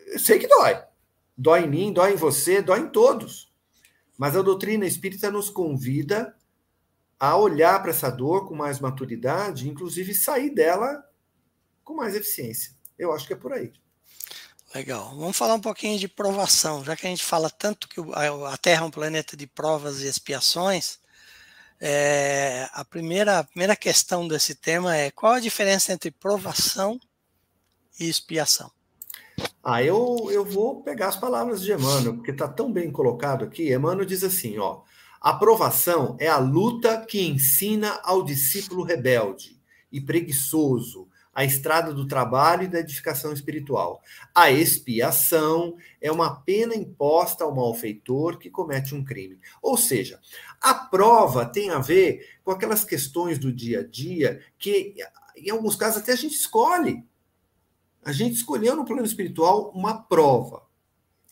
[0.07, 0.81] eu sei que dói.
[1.37, 3.51] Dói em mim, dói em você, dói em todos.
[4.17, 6.35] Mas a doutrina espírita nos convida
[7.19, 11.03] a olhar para essa dor com mais maturidade, inclusive sair dela
[11.83, 12.73] com mais eficiência.
[12.97, 13.71] Eu acho que é por aí.
[14.73, 15.13] Legal.
[15.17, 17.99] Vamos falar um pouquinho de provação, já que a gente fala tanto que
[18.45, 20.97] a Terra é um planeta de provas e expiações.
[21.79, 26.97] É, a, primeira, a primeira questão desse tema é qual a diferença entre provação
[27.99, 28.71] e expiação?
[29.61, 33.73] Ah, eu, eu vou pegar as palavras de Emmanuel, porque está tão bem colocado aqui.
[33.73, 34.81] Emmanuel diz assim: ó,
[35.19, 39.59] a provação é a luta que ensina ao discípulo rebelde
[39.91, 44.01] e preguiçoso a estrada do trabalho e da edificação espiritual.
[44.35, 49.39] A expiação é uma pena imposta ao malfeitor que comete um crime.
[49.61, 50.19] Ou seja,
[50.61, 54.95] a prova tem a ver com aquelas questões do dia a dia que,
[55.37, 57.03] em alguns casos, até a gente escolhe.
[58.03, 60.63] A gente escolheu no plano espiritual uma prova.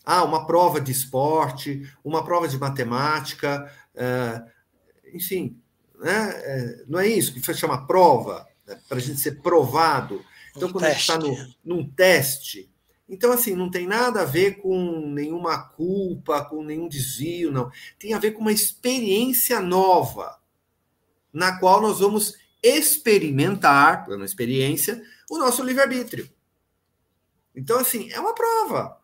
[0.04, 4.50] Ah, uma prova de esporte, uma prova de matemática, uh,
[5.12, 5.60] enfim,
[6.00, 6.30] né?
[6.30, 8.46] É, não é isso que chama prova?
[8.88, 10.24] Para a gente ser provado.
[10.56, 11.12] Então, um quando teste.
[11.12, 12.70] a gente está num teste,
[13.10, 17.68] então, assim, não tem nada a ver com nenhuma culpa, com nenhum desvio, não.
[17.98, 20.40] Tem a ver com uma experiência nova,
[21.32, 26.30] na qual nós vamos experimentar, pela experiência, o nosso livre-arbítrio.
[27.52, 29.00] Então, assim, é uma prova.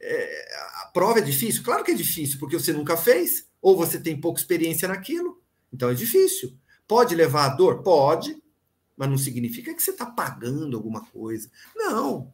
[0.00, 1.62] É, a prova é difícil?
[1.62, 5.40] Claro que é difícil, porque você nunca fez, ou você tem pouca experiência naquilo.
[5.72, 6.52] Então é difícil.
[6.86, 7.82] Pode levar a dor?
[7.82, 8.42] Pode
[8.96, 11.50] mas não significa que você está pagando alguma coisa.
[11.74, 12.32] Não.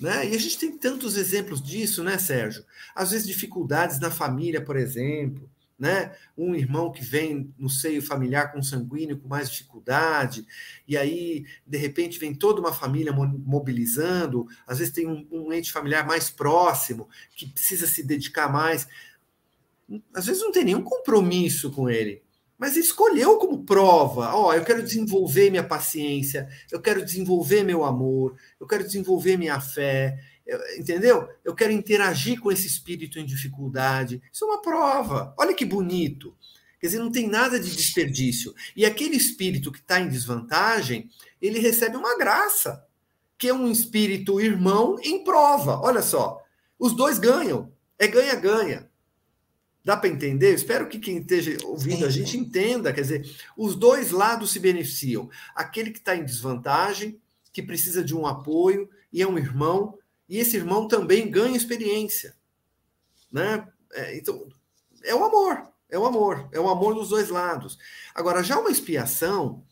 [0.00, 0.30] Né?
[0.30, 2.64] E a gente tem tantos exemplos disso, né, Sérgio?
[2.94, 5.48] Às vezes, dificuldades na família, por exemplo.
[5.78, 6.14] Né?
[6.36, 10.46] Um irmão que vem no seio familiar com sanguíneo com mais dificuldade,
[10.86, 15.72] e aí, de repente, vem toda uma família mobilizando, às vezes tem um, um ente
[15.72, 18.86] familiar mais próximo, que precisa se dedicar mais.
[20.12, 22.22] Às vezes não tem nenhum compromisso com ele,
[22.60, 27.82] mas escolheu como prova: ó, oh, eu quero desenvolver minha paciência, eu quero desenvolver meu
[27.82, 30.18] amor, eu quero desenvolver minha fé,
[30.78, 31.26] entendeu?
[31.42, 34.20] Eu quero interagir com esse espírito em dificuldade.
[34.30, 35.34] Isso é uma prova.
[35.38, 36.36] Olha que bonito.
[36.78, 38.54] Quer dizer, não tem nada de desperdício.
[38.76, 41.08] E aquele espírito que está em desvantagem,
[41.40, 42.84] ele recebe uma graça,
[43.38, 45.80] que é um espírito irmão em prova.
[45.80, 46.42] Olha só,
[46.78, 47.72] os dois ganham.
[47.98, 48.89] É ganha-ganha.
[49.90, 50.54] Dá para entender?
[50.54, 52.92] espero que quem esteja ouvindo a gente entenda.
[52.92, 55.28] Quer dizer, os dois lados se beneficiam.
[55.52, 57.20] Aquele que está em desvantagem,
[57.52, 62.36] que precisa de um apoio, e é um irmão, e esse irmão também ganha experiência.
[63.32, 63.66] Né?
[63.92, 64.46] É, então,
[65.02, 67.76] é o amor, é o amor, é o amor dos dois lados.
[68.14, 69.64] Agora, já uma expiação,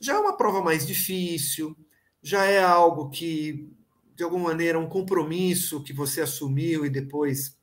[0.00, 1.76] já é uma prova mais difícil,
[2.22, 3.70] já é algo que,
[4.14, 7.55] de alguma maneira, um compromisso que você assumiu e depois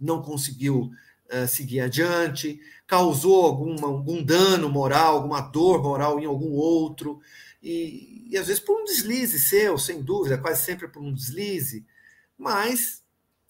[0.00, 0.90] não conseguiu
[1.32, 7.20] uh, seguir adiante, causou alguma, algum dano moral, alguma dor moral em algum outro,
[7.62, 11.84] e, e às vezes por um deslize seu, sem dúvida, quase sempre por um deslize,
[12.36, 13.02] mas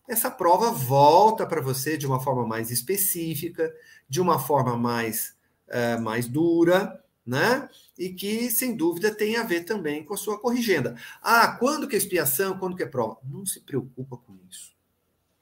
[0.09, 3.73] essa prova volta para você de uma forma mais específica,
[4.09, 5.37] de uma forma mais,
[5.69, 7.69] uh, mais dura, né?
[7.97, 10.97] E que, sem dúvida, tem a ver também com a sua corrigenda.
[11.23, 13.19] Ah, quando que é expiação, quando que é prova?
[13.23, 14.75] Não se preocupa com isso.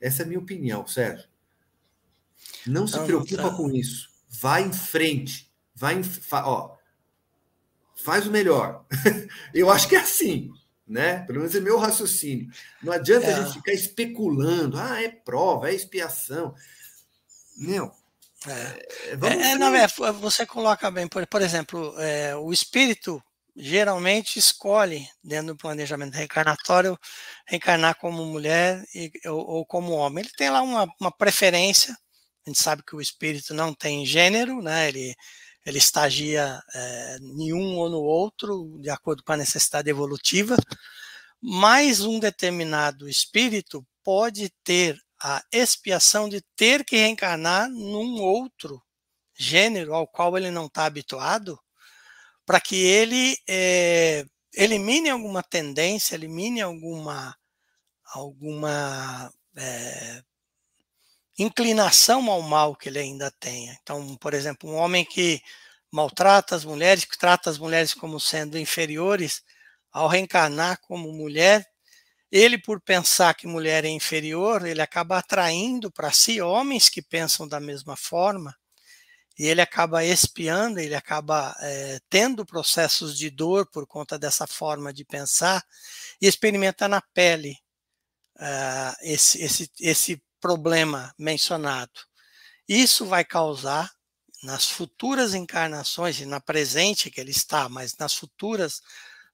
[0.01, 1.29] Essa é a minha opinião, Sérgio.
[2.67, 3.55] Não se preocupa tá.
[3.55, 4.09] com isso.
[4.29, 5.51] Vai em frente.
[5.75, 6.77] Vai em, fa, ó,
[7.97, 8.85] faz o melhor.
[9.55, 10.51] Eu acho que é assim,
[10.87, 11.21] né?
[11.25, 12.51] Pelo menos é meu raciocínio.
[12.83, 13.35] Não adianta é.
[13.35, 14.79] a gente ficar especulando.
[14.79, 16.55] Ah, é prova, é expiação.
[17.57, 17.93] Meu,
[18.47, 19.87] é, é, é, não, é,
[20.21, 23.23] você coloca bem, por, por exemplo, é, o espírito
[23.59, 26.97] geralmente escolhe, dentro do planejamento reencarnatório,
[27.47, 30.25] reencarnar como mulher e, ou, ou, como homem.
[30.25, 31.93] Ele tem lá uma, uma, preferência,
[32.47, 34.89] a gente sabe que o espírito não tem gênero, né?
[34.89, 35.15] ele,
[35.67, 40.57] ele estagia é, em um ou no outro, de acordo com a necessidade evolutiva,
[41.43, 48.81] mas um determinado espírito pode ter a expiação de ter que reencarnar num outro
[49.37, 51.59] gênero ao qual ele não está habituado,
[52.49, 54.25] para que ele é,
[54.55, 57.37] elimine alguma tendência, elimine alguma,
[58.15, 60.23] alguma é,
[61.39, 63.79] inclinação ao mal que ele ainda tenha.
[63.83, 65.43] Então, por exemplo, um homem que
[65.93, 69.43] maltrata as mulheres, que trata as mulheres como sendo inferiores,
[69.93, 71.69] ao reencarnar como mulher,
[72.33, 77.47] ele, por pensar que mulher é inferior, ele acaba atraindo para si homens que pensam
[77.47, 78.57] da mesma forma,
[79.39, 84.93] e ele acaba espiando, ele acaba é, tendo processos de dor por conta dessa forma
[84.93, 85.65] de pensar
[86.21, 87.57] e experimenta na pele
[88.37, 92.01] uh, esse, esse, esse problema mencionado.
[92.69, 93.91] Isso vai causar
[94.43, 98.81] nas futuras encarnações, e na presente que ele está, mas nas futuras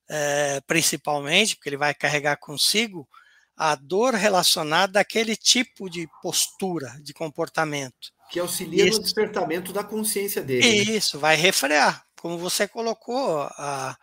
[0.08, 3.08] é, principalmente, porque ele vai carregar consigo
[3.56, 8.13] a dor relacionada àquele tipo de postura, de comportamento.
[8.30, 8.98] Que auxilia Isso.
[8.98, 10.84] no despertamento da consciência dele.
[10.84, 10.96] Né?
[10.96, 11.20] Isso, né?
[11.20, 12.04] vai refrear.
[12.20, 13.96] Como você colocou, a,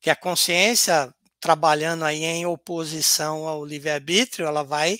[0.00, 4.98] que a consciência, trabalhando aí em oposição ao livre-arbítrio, ela vai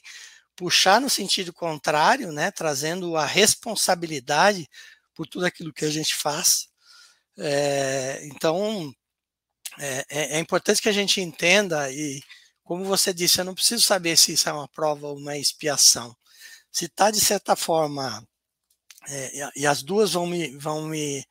[0.57, 4.69] puxar no sentido contrário, né, trazendo a responsabilidade
[5.15, 6.69] por tudo aquilo que a gente faz.
[7.39, 8.93] É, então,
[9.79, 12.23] é, é, é, importante que a gente entenda, e
[12.63, 16.15] como você disse, eu não preciso saber se isso é uma prova ou uma expiação.
[16.71, 18.27] Se está, de certa forma,
[19.09, 21.25] é, e as duas vão me, vão me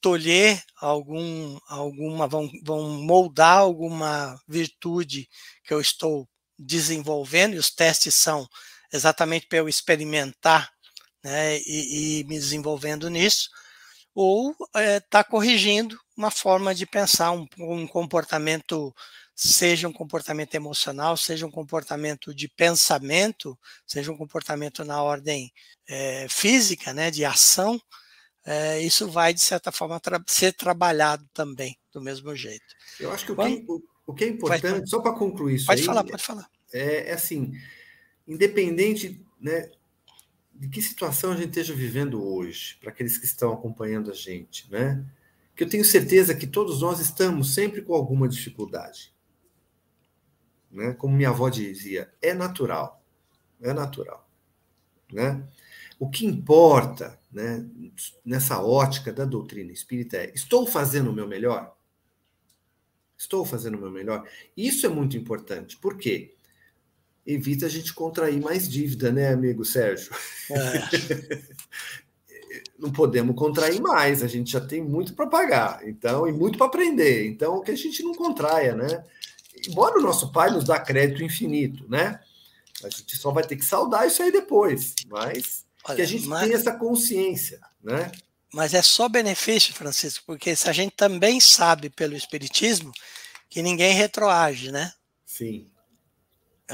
[0.00, 5.28] tolher algum, alguma, vão, vão moldar alguma virtude
[5.64, 8.46] que eu estou desenvolvendo, e os testes são
[8.92, 10.70] exatamente para eu experimentar
[11.22, 13.48] né, e, e me desenvolvendo nisso,
[14.14, 18.94] ou está é, tá corrigindo uma forma de pensar, um, um, comportamento,
[19.42, 25.50] seja um comportamento emocional, seja um comportamento de pensamento, seja um comportamento na ordem
[25.88, 27.80] é, física, né, de ação,
[28.44, 32.66] é, isso vai, de certa forma, tra ser trabalhado também, do mesmo jeito.
[32.98, 35.54] Eu acho que o, Quando, que, o, o que é importante, vai, só para concluir
[35.54, 36.46] isso Pode aí, falar, pode falar.
[36.70, 37.52] É, é assim,
[38.28, 39.70] independente né,
[40.54, 44.70] de que situação a gente esteja vivendo hoje, para aqueles que estão acompanhando a gente,
[44.70, 45.02] né?
[45.56, 49.14] Que eu tenho certeza que todos nós estamos sempre com alguma dificuldade.
[50.70, 50.92] Né?
[50.94, 53.02] Como minha avó dizia, é natural.
[53.60, 54.28] É natural.
[55.12, 55.42] Né?
[55.98, 57.66] O que importa né,
[58.24, 61.76] nessa ótica da doutrina espírita é: estou fazendo o meu melhor?
[63.18, 64.26] Estou fazendo o meu melhor?
[64.56, 65.76] Isso é muito importante.
[65.76, 66.34] Por quê?
[67.26, 70.12] evita a gente contrair mais dívida, né, amigo Sérgio?
[70.50, 71.40] É.
[72.78, 76.66] Não podemos contrair mais, a gente já tem muito para pagar, então, e muito para
[76.66, 77.26] aprender.
[77.26, 79.04] Então, que a gente não contraia, né?
[79.68, 82.20] Embora o nosso pai nos dá crédito infinito, né?
[82.82, 86.26] A gente só vai ter que saudar isso aí depois, mas Olha, que a gente
[86.26, 86.44] mas...
[86.44, 88.10] tenha essa consciência, né?
[88.52, 92.90] Mas é só benefício, Francisco, porque se a gente também sabe pelo Espiritismo
[93.48, 94.92] que ninguém retroage, né?
[95.24, 95.70] Sim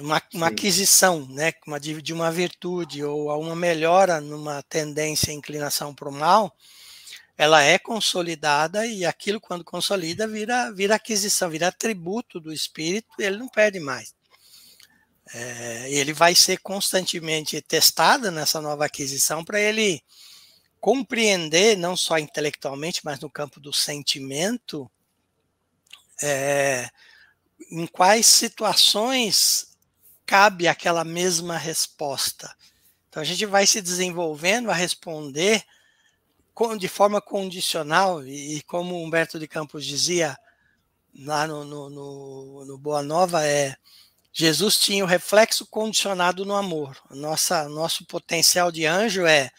[0.00, 6.08] uma, uma aquisição né, uma, de uma virtude ou uma melhora numa tendência, inclinação para
[6.08, 6.54] o mal,
[7.36, 13.24] ela é consolidada e aquilo, quando consolida, vira, vira aquisição, vira atributo do espírito e
[13.24, 14.14] ele não perde mais.
[15.34, 20.02] É, ele vai ser constantemente testado nessa nova aquisição para ele
[20.80, 24.90] compreender, não só intelectualmente, mas no campo do sentimento,
[26.22, 26.88] é,
[27.70, 29.76] em quais situações
[30.24, 32.54] cabe aquela mesma resposta.
[33.08, 35.64] Então a gente vai se desenvolvendo a responder
[36.78, 40.36] de forma condicional, e como Humberto de Campos dizia
[41.18, 43.76] lá no, no, no, no Boa Nova, é
[44.32, 46.96] Jesus tinha o reflexo condicionado no amor.
[47.10, 49.50] Nossa, nosso potencial de anjo é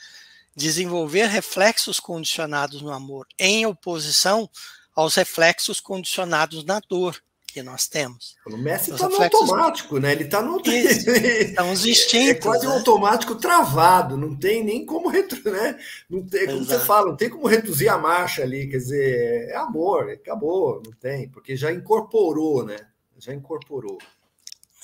[0.56, 4.50] desenvolver reflexos condicionados no amor, em oposição
[4.96, 7.22] aos reflexos condicionados na dor
[7.58, 8.36] que nós temos.
[8.46, 10.12] O Messi está no automático, né?
[10.12, 10.62] Ele está no.
[10.64, 12.30] Estão os instintos.
[12.30, 12.72] É quase né?
[12.72, 15.76] um automático travado, não tem nem como retro, né?
[16.08, 16.80] Não tem, como Exato.
[16.80, 20.92] você fala, não tem como reduzir a marcha ali, quer dizer, é amor, acabou, não
[20.94, 22.78] tem, porque já incorporou, né?
[23.18, 23.98] Já incorporou.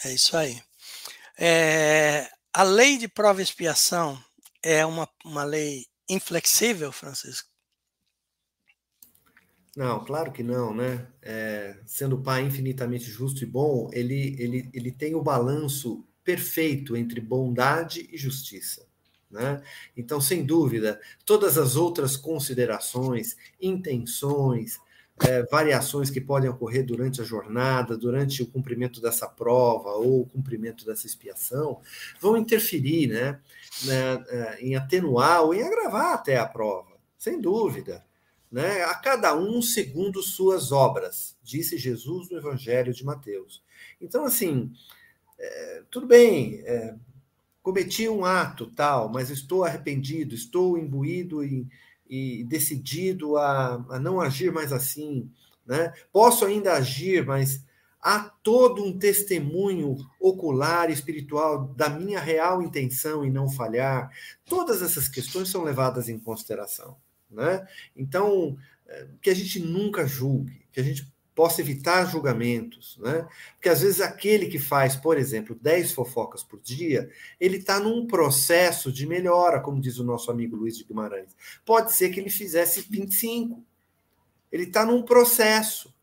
[0.04, 0.60] É isso aí.
[1.38, 4.18] É, a lei de prova e expiação
[4.64, 7.53] é uma, uma lei inflexível, Francisco?
[9.76, 11.08] Não, claro que não, né?
[11.22, 16.96] É, sendo o Pai infinitamente justo e bom, ele, ele, ele tem o balanço perfeito
[16.96, 18.86] entre bondade e justiça.
[19.32, 19.64] Né?
[19.98, 24.80] Então, sem dúvida, todas as outras considerações, intenções,
[25.24, 30.26] é, variações que podem ocorrer durante a jornada, durante o cumprimento dessa prova ou o
[30.28, 31.82] cumprimento dessa expiação,
[32.22, 33.40] vão interferir né,
[33.86, 38.06] né, em atenuar ou em agravar até a prova, sem dúvida
[38.54, 43.64] né, a cada um segundo suas obras, disse Jesus no Evangelho de Mateus.
[44.00, 44.72] Então, assim,
[45.40, 46.94] é, tudo bem, é,
[47.64, 51.68] cometi um ato tal, mas estou arrependido, estou imbuído e,
[52.08, 55.32] e decidido a, a, não agir mais assim.
[55.66, 55.92] Né?
[56.12, 57.66] Posso ainda agir, mas
[58.00, 64.12] há todo um testemunho ocular espiritual da minha real intenção em não falhar.
[64.46, 66.96] Todas essas questões são levadas em consideração.
[67.34, 67.68] Né?
[67.96, 68.58] Então,
[68.88, 73.28] eh, que a gente nunca julgue, que a gente possa evitar julgamentos, né?
[73.56, 77.10] Porque às vezes aquele que faz, por exemplo, 10 fofocas por dia,
[77.40, 81.36] ele está num processo de melhora, como diz o nosso amigo Luiz de Guimarães.
[81.66, 83.64] Pode ser que ele fizesse 25.
[84.52, 85.94] Ele está num processo,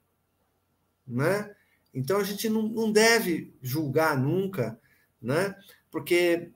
[1.06, 1.54] né?
[1.94, 4.80] Então a gente não, não deve julgar nunca,
[5.22, 5.54] né?
[5.90, 6.50] Porque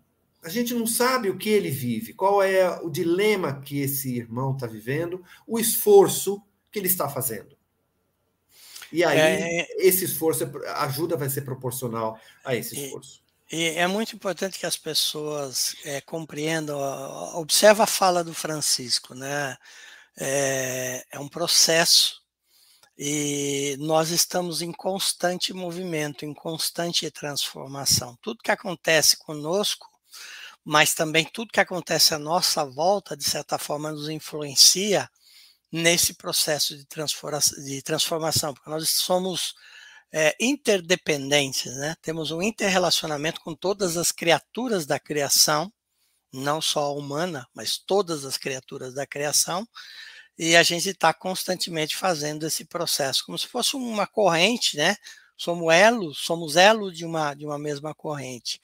[0.44, 4.52] a gente não sabe o que ele vive, qual é o dilema que esse irmão
[4.52, 7.56] está vivendo, o esforço que ele está fazendo.
[8.92, 13.22] E aí, é, é, esse esforço, a ajuda vai ser proporcional a esse esforço.
[13.50, 16.78] E, é muito importante que as pessoas é, compreendam,
[17.36, 19.56] observa a fala do Francisco, né?
[20.16, 22.22] É, é um processo,
[22.96, 28.16] E nós estamos em constante movimento, em constante transformação.
[28.22, 29.88] Tudo que acontece conosco,
[30.64, 35.08] mas também tudo que acontece à nossa volta, de certa forma, nos influencia
[35.70, 36.86] nesse processo de,
[37.64, 39.54] de transformação, porque nós somos
[40.12, 41.96] é, interdependentes, né?
[42.00, 45.72] temos um interrelacionamento com todas as criaturas da criação,
[46.32, 49.68] não só a humana, mas todas as criaturas da criação,
[50.38, 54.96] e a gente está constantemente fazendo esse processo, como se fosse uma corrente, né?
[55.36, 58.60] Somos elo, somos elo de uma, de uma mesma corrente.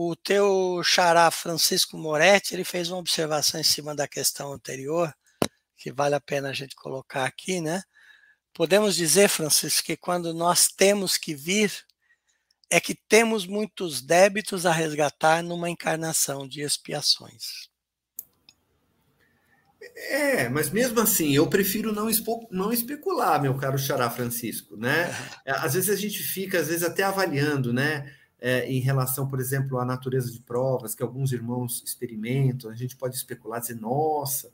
[0.00, 5.12] O teu xará Francisco Moretti, ele fez uma observação em cima da questão anterior,
[5.76, 7.82] que vale a pena a gente colocar aqui, né?
[8.54, 11.72] Podemos dizer, Francisco, que quando nós temos que vir,
[12.70, 17.68] é que temos muitos débitos a resgatar numa encarnação de expiações.
[19.96, 25.10] É, mas mesmo assim, eu prefiro não, expo, não especular, meu caro Xará Francisco, né?
[25.44, 28.16] Às vezes a gente fica, às vezes, até avaliando, né?
[28.40, 32.94] É, em relação, por exemplo, à natureza de provas que alguns irmãos experimentam, a gente
[32.94, 34.50] pode especular, dizer, nossa,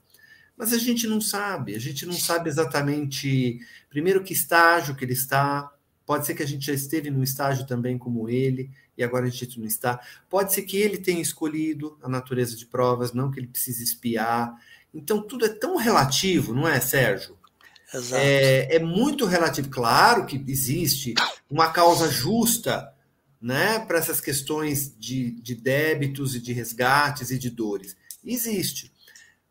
[0.57, 3.61] mas a gente não sabe, a gente não sabe exatamente,
[3.91, 5.71] primeiro, que estágio que ele está,
[6.07, 9.31] pode ser que a gente já esteve num estágio também como ele, e agora a
[9.31, 13.39] gente não está, pode ser que ele tenha escolhido a natureza de provas, não que
[13.39, 14.57] ele precise espiar,
[14.95, 17.37] então, tudo é tão relativo, não é, Sérgio?
[17.93, 18.23] Exato.
[18.23, 19.69] É, é muito relativo.
[19.69, 21.15] Claro que existe
[21.51, 22.94] uma causa justa
[23.45, 27.95] né, para essas questões de, de débitos e de resgates e de dores.
[28.25, 28.91] Existe.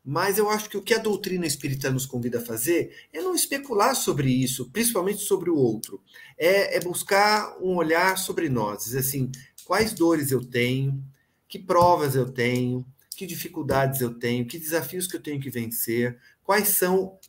[0.03, 3.35] Mas eu acho que o que a doutrina espírita nos convida a fazer é não
[3.35, 6.01] especular sobre isso, principalmente sobre o outro.
[6.35, 9.31] É, é buscar um olhar sobre nós, dizer assim,
[9.63, 10.99] quais dores eu tenho,
[11.47, 12.83] que provas eu tenho,
[13.15, 17.19] que dificuldades eu tenho, que desafios que eu tenho que vencer, quais são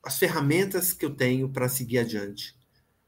[0.00, 2.54] as ferramentas que eu tenho para seguir adiante,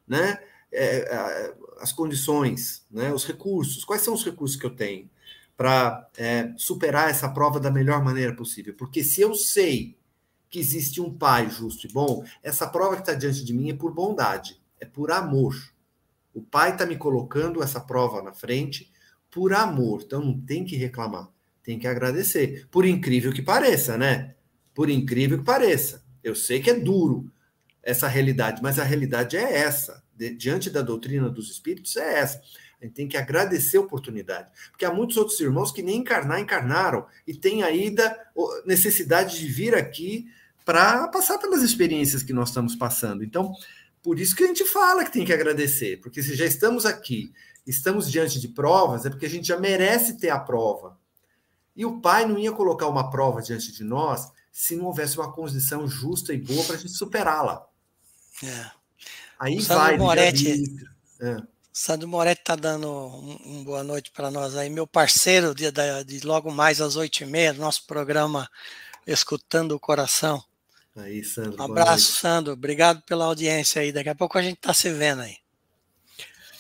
[0.09, 0.43] né?
[0.73, 3.13] É, as condições, né?
[3.13, 5.09] os recursos, quais são os recursos que eu tenho
[5.57, 8.75] para é, superar essa prova da melhor maneira possível?
[8.75, 9.97] Porque se eu sei
[10.49, 13.75] que existe um pai justo e bom, essa prova que está diante de mim é
[13.75, 15.55] por bondade, é por amor.
[16.33, 18.93] O pai está me colocando essa prova na frente
[19.31, 21.31] por amor, então não tem que reclamar
[21.67, 22.69] tem que agradecer.
[22.71, 24.37] Por incrível que pareça, né?
[24.73, 26.05] Por incrível que pareça.
[26.23, 27.29] Eu sei que é duro
[27.83, 30.01] essa realidade, mas a realidade é essa.
[30.17, 32.41] De, diante da doutrina dos espíritos, é essa.
[32.81, 34.51] A gente tem que agradecer a oportunidade.
[34.71, 38.17] Porque há muitos outros irmãos que nem encarnar encarnaram e têm ainda
[38.65, 40.27] necessidade de vir aqui
[40.65, 43.23] para passar pelas experiências que nós estamos passando.
[43.23, 43.53] Então,
[44.03, 47.33] por isso que a gente fala que tem que agradecer, porque se já estamos aqui,
[47.67, 50.99] estamos diante de provas, é porque a gente já merece ter a prova.
[51.75, 55.33] E o pai não ia colocar uma prova diante de nós se não houvesse uma
[55.33, 57.67] condição justa e boa para a gente superá-la.
[58.43, 58.71] É.
[59.39, 59.97] Aí Sandro vai.
[59.97, 60.65] Moretti,
[61.21, 61.37] é.
[61.73, 64.71] Sandro Moretti está dando um, um, boa noite para nós aí.
[64.71, 68.49] Meu parceiro, de, de, de logo mais às oito e meia, nosso programa
[69.07, 70.43] Escutando o Coração.
[70.97, 71.61] Aí, Sandro.
[71.61, 72.55] Um abraço, Sandro.
[72.55, 73.93] Obrigado pela audiência aí.
[73.93, 75.37] Daqui a pouco a gente está se vendo aí.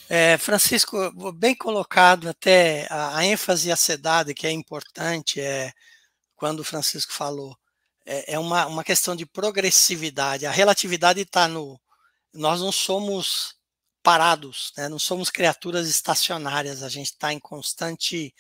[0.09, 5.73] É, Francisco, bem colocado, até a, a ênfase acedada, que é importante, é
[6.37, 7.57] quando o Francisco falou,
[8.05, 10.47] é, é uma, uma questão de progressividade.
[10.47, 11.81] A relatividade está no.
[12.37, 13.57] Nós não somos
[14.03, 14.89] parados, né?
[14.89, 18.33] não somos criaturas estacionárias, a gente está em constante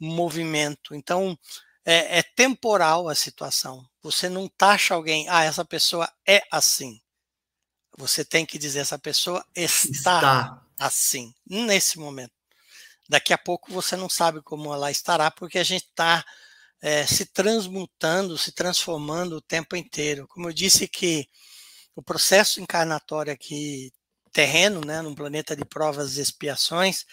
[0.00, 0.94] movimento.
[0.94, 1.38] Então,
[1.84, 3.86] é, é, temporal a situação.
[4.02, 7.00] Você não taxa alguém, ah, essa pessoa é assim.
[7.98, 12.32] Você tem que dizer, essa pessoa está, está assim, nesse momento.
[13.08, 16.24] Daqui a pouco você não sabe como ela estará, porque a gente está
[16.80, 20.26] é, se transmutando, se transformando o tempo inteiro.
[20.26, 21.28] Como eu disse que
[21.94, 23.92] o processo encarnatório aqui
[24.32, 27.04] terreno, né, num planeta de provas e expiações,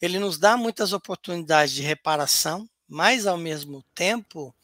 [0.00, 4.54] ele nos dá muitas oportunidades de reparação, mas ao mesmo tempo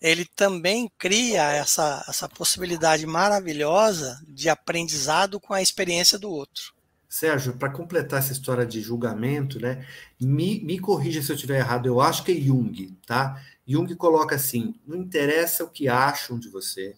[0.00, 6.74] ele também cria essa, essa possibilidade maravilhosa de aprendizado com a experiência do outro.
[7.08, 9.86] Sérgio, para completar essa história de julgamento, né,
[10.18, 13.40] me, me corrija se eu estiver errado, eu acho que é Jung, tá?
[13.66, 16.96] Jung coloca assim: não interessa o que acham de você,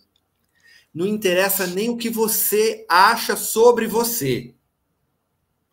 [0.94, 4.54] não interessa nem o que você acha sobre você.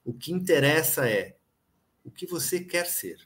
[0.04, 1.36] O que interessa é
[2.04, 3.20] o que você quer ser,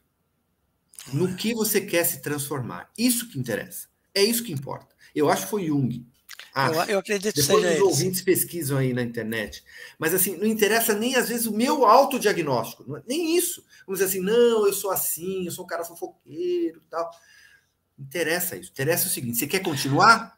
[1.13, 2.91] no que você quer se transformar.
[2.97, 3.87] Isso que interessa.
[4.13, 4.93] É isso que importa.
[5.15, 6.05] Eu acho que foi Jung.
[6.53, 6.81] Acho.
[6.81, 9.63] Eu, eu acredito Depois que seja os ouvintes pesquisam aí na internet.
[9.97, 13.63] Mas assim, não interessa nem às vezes o meu autodiagnóstico, é nem isso.
[13.85, 17.09] Vamos dizer assim, não, eu sou assim, eu sou um cara fofoqueiro tal.
[17.97, 18.71] Interessa isso.
[18.71, 20.37] Interessa o seguinte: você quer continuar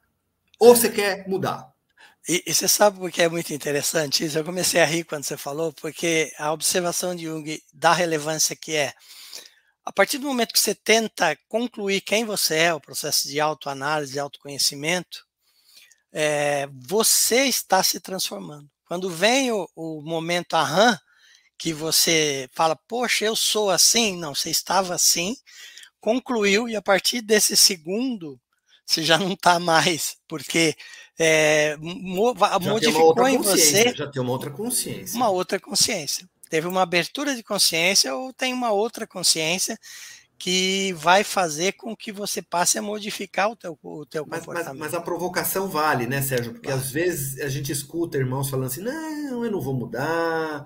[0.59, 1.71] ou você quer mudar?
[2.27, 4.37] E, e, você sabe por que é muito interessante isso?
[4.37, 8.75] Eu comecei a rir quando você falou, porque a observação de Jung da relevância que
[8.75, 8.93] é,
[9.85, 14.11] a partir do momento que você tenta concluir quem você é, o processo de autoanálise,
[14.11, 15.25] de autoconhecimento,
[16.11, 18.69] é, você está se transformando.
[18.85, 20.99] Quando vem o, o momento aham,
[21.57, 25.35] que você fala, poxa, eu sou assim, não, você estava assim,
[25.99, 28.39] concluiu, e a partir desse segundo,
[28.87, 30.73] você já não está mais, porque
[31.19, 33.93] é, modificou em você.
[33.93, 35.15] Já tem uma outra consciência.
[35.15, 36.27] Uma outra consciência.
[36.49, 39.77] Teve uma abertura de consciência ou tem uma outra consciência
[40.39, 44.79] que vai fazer com que você passe a modificar o teu, o teu mas, comportamento.
[44.79, 46.53] Mas, mas, a provocação vale, né, Sérgio?
[46.53, 50.65] Porque às vezes a gente escuta irmãos falando assim, não, eu não vou mudar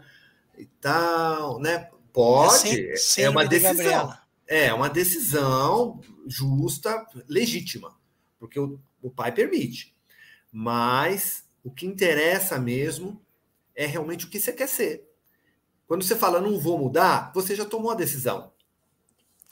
[0.58, 1.90] e tal, né?
[2.14, 4.14] Pode, é, sim, é uma decisão.
[4.46, 7.96] É uma decisão justa, legítima,
[8.42, 9.96] porque o, o pai permite.
[10.52, 13.22] Mas o que interessa mesmo
[13.76, 15.08] é realmente o que você quer ser.
[15.86, 18.52] Quando você fala não vou mudar, você já tomou a decisão.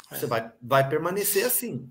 [0.10, 0.28] Você é.
[0.28, 1.88] vai, vai permanecer assim,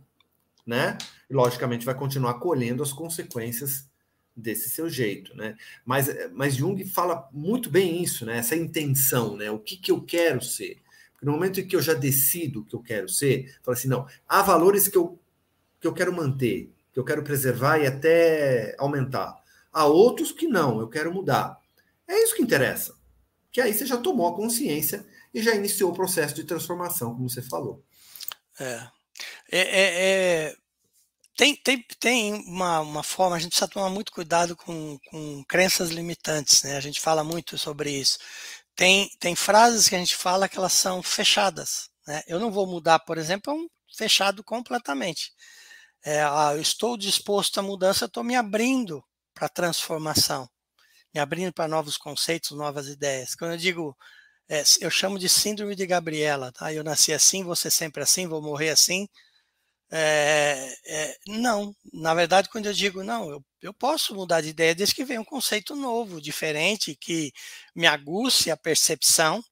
[0.67, 0.99] né?
[1.31, 3.89] E, logicamente, vai continuar colhendo as consequências
[4.35, 5.57] desse seu jeito, né?
[5.85, 8.39] Mas, mas Jung fala muito bem isso, né?
[8.39, 9.53] Essa intenção, né?
[9.53, 10.81] O que, que eu quero ser?
[11.13, 13.89] Porque no momento em que eu já decido o que eu quero ser, fala assim,
[13.89, 15.17] não, há valores que eu,
[15.81, 19.37] que eu quero manter, que eu quero preservar e até aumentar.
[19.73, 21.59] Há outros que não, eu quero mudar.
[22.07, 22.97] É isso que interessa.
[23.53, 27.29] Que aí você já tomou a consciência e já iniciou o processo de transformação, como
[27.29, 27.85] você falou.
[28.59, 28.89] É.
[29.53, 30.57] é, é, é
[31.39, 35.91] tem, tem, tem uma, uma forma, a gente precisa tomar muito cuidado com, com crenças
[35.91, 36.77] limitantes, né?
[36.77, 38.19] A gente fala muito sobre isso.
[38.75, 41.91] Tem, tem frases que a gente fala que elas são fechadas.
[42.07, 42.23] Né?
[42.27, 45.33] Eu não vou mudar, por exemplo, é um fechado completamente.
[46.05, 49.03] É, ah, eu estou disposto à mudança, estou me abrindo
[49.35, 50.49] para a transformação,
[51.15, 53.35] me abrindo para novos conceitos, novas ideias.
[53.35, 53.97] Quando eu digo
[54.49, 56.73] é, eu chamo de síndrome de Gabriela, tá?
[56.73, 59.07] Eu nasci assim, ser sempre assim, vou morrer assim.
[59.91, 64.75] É, é, não, na verdade, quando eu digo não, eu, eu posso mudar de ideia
[64.75, 67.33] desde que venha um conceito novo, diferente, que
[67.75, 69.43] me aguce a percepção,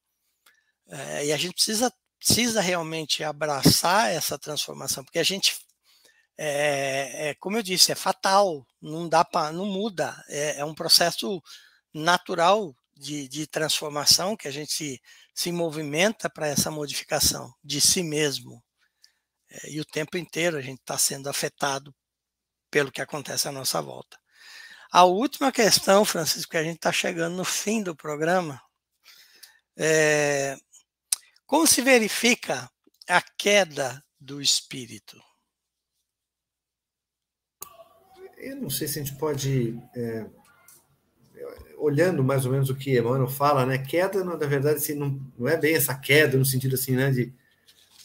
[0.89, 5.55] é, e a gente precisa, precisa realmente abraçar essa transformação, porque a gente,
[6.37, 10.75] é, é, como eu disse, é fatal, não dá para, não muda, é, é um
[10.75, 11.41] processo
[11.93, 15.01] natural de, de transformação que a gente se,
[15.33, 18.63] se movimenta para essa modificação de si mesmo.
[19.49, 21.93] É, e o tempo inteiro a gente está sendo afetado
[22.69, 24.17] pelo que acontece à nossa volta.
[24.91, 28.61] A última questão, Francisco, que a gente está chegando no fim do programa,
[29.77, 30.57] é
[31.47, 32.69] como se verifica
[33.07, 35.17] a queda do espírito?
[38.37, 40.25] Eu não sei se a gente pode é,
[41.77, 43.77] olhando mais ou menos o que Emmanuel fala, né?
[43.77, 47.11] Queda, na verdade, assim, não, não é bem essa queda no sentido assim, né?
[47.11, 47.33] De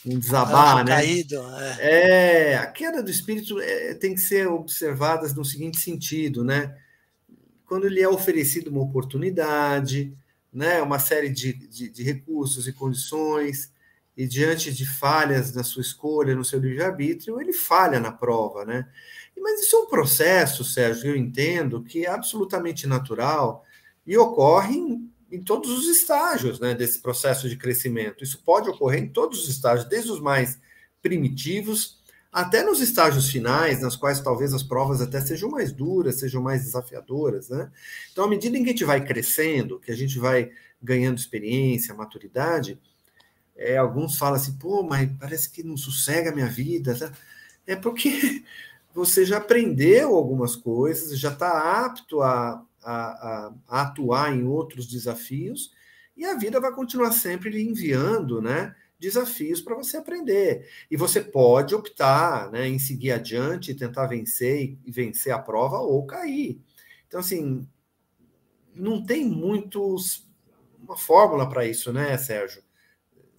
[0.05, 0.93] um desabar, né?
[0.97, 1.37] Caído,
[1.78, 2.51] é.
[2.51, 2.57] é.
[2.57, 6.76] a queda do espírito é, tem que ser observada no seguinte sentido, né?
[7.66, 10.14] Quando lhe é oferecido uma oportunidade,
[10.53, 10.83] né?
[10.83, 13.72] Uma série de, de, de recursos e condições,
[14.16, 18.87] e diante de falhas na sua escolha, no seu livre-arbítrio, ele falha na prova, né?
[19.37, 23.64] Mas isso é um processo, Sérgio, eu entendo, que é absolutamente natural
[24.07, 28.22] e ocorre em, em todos os estágios né, desse processo de crescimento.
[28.22, 30.59] Isso pode ocorrer em todos os estágios, desde os mais
[31.01, 32.01] primitivos
[32.33, 36.64] até nos estágios finais, nas quais talvez as provas até sejam mais duras, sejam mais
[36.64, 37.70] desafiadoras, né?
[38.11, 40.51] Então, à medida em que a gente vai crescendo, que a gente vai
[40.83, 42.80] ganhando experiência, maturidade,
[43.55, 46.99] é, alguns falam assim, pô, mas parece que não sossega a minha vida.
[46.99, 47.12] Tá?
[47.66, 48.43] É porque
[48.95, 55.72] você já aprendeu algumas coisas, já está apto a, a, a, atuar em outros desafios,
[56.16, 60.68] e a vida vai continuar sempre lhe enviando né, desafios para você aprender.
[60.90, 66.07] E você pode optar né, em seguir adiante, tentar vencer e vencer a prova ou
[66.07, 66.61] cair.
[67.09, 67.66] Então, assim,
[68.74, 70.30] não tem muitos
[70.82, 72.62] uma fórmula para isso, né, Sérgio?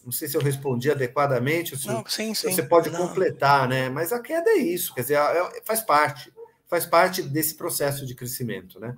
[0.04, 1.76] Não sei se eu respondi adequadamente.
[1.76, 2.52] Assim, não, sim, sim.
[2.52, 3.08] Você pode não.
[3.08, 3.90] completar, né?
[3.90, 6.32] Mas a queda é isso, quer dizer, é, faz parte,
[6.68, 8.96] faz parte desse processo de crescimento, né?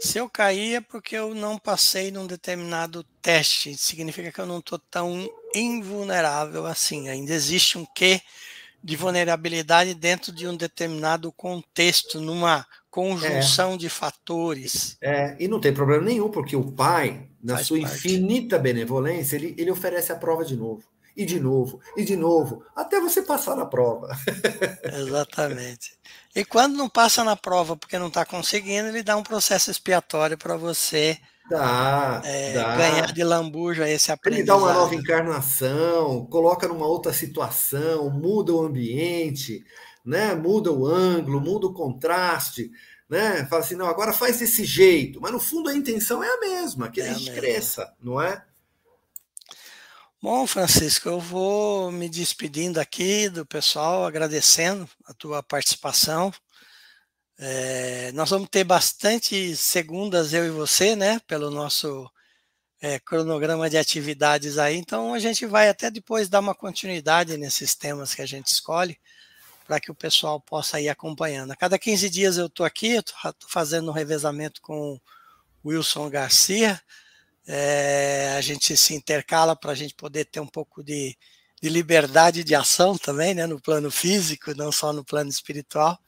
[0.00, 4.60] Se eu cair é porque eu não passei num determinado teste, significa que eu não
[4.60, 7.08] estou tão invulnerável assim.
[7.08, 8.20] Ainda existe um quê
[8.82, 13.76] de vulnerabilidade dentro de um determinado contexto, numa conjunção é.
[13.76, 14.96] de fatores.
[15.00, 17.94] É, e não tem problema nenhum, porque o pai, na Faz sua parte.
[17.96, 20.82] infinita benevolência, ele, ele oferece a prova de novo.
[21.16, 24.08] e de novo, e de novo, até você passar na prova.
[24.84, 25.98] Exatamente.
[26.34, 30.38] E quando não passa na prova porque não está conseguindo, ele dá um processo expiatório
[30.38, 31.18] para você
[31.48, 32.76] dá, é, dá.
[32.76, 34.40] ganhar de lambuja esse aprendizado.
[34.40, 39.64] Ele dá uma nova encarnação, coloca numa outra situação, muda o ambiente,
[40.04, 40.34] né?
[40.34, 42.70] muda o ângulo, muda o contraste.
[43.08, 43.46] Né?
[43.46, 45.20] Fala assim, não, agora faz desse jeito.
[45.20, 47.40] Mas no fundo a intenção é a mesma, que é a gente mesma.
[47.40, 48.44] cresça, não é?
[50.20, 56.32] Bom, Francisco, eu vou me despedindo aqui do pessoal, agradecendo a tua participação.
[57.38, 62.10] É, nós vamos ter bastante segundas, eu e você, né, pelo nosso
[62.80, 67.76] é, cronograma de atividades aí, então a gente vai até depois dar uma continuidade nesses
[67.76, 68.98] temas que a gente escolhe,
[69.68, 71.50] para que o pessoal possa ir acompanhando.
[71.50, 74.98] A cada 15 dias eu estou aqui, estou fazendo um revezamento com
[75.62, 76.80] Wilson Garcia,
[77.46, 81.14] é, a gente se intercala para a gente poder ter um pouco de,
[81.60, 85.98] de liberdade de ação também, né, no plano físico, não só no plano espiritual.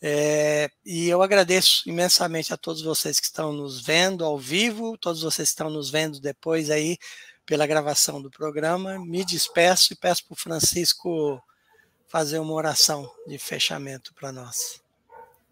[0.00, 5.22] É, e eu agradeço imensamente a todos vocês que estão nos vendo ao vivo, todos
[5.22, 6.98] vocês que estão nos vendo depois aí
[7.46, 8.98] pela gravação do programa.
[8.98, 11.40] Me despeço e peço para o Francisco
[12.12, 14.82] fazer uma oração de fechamento para nós.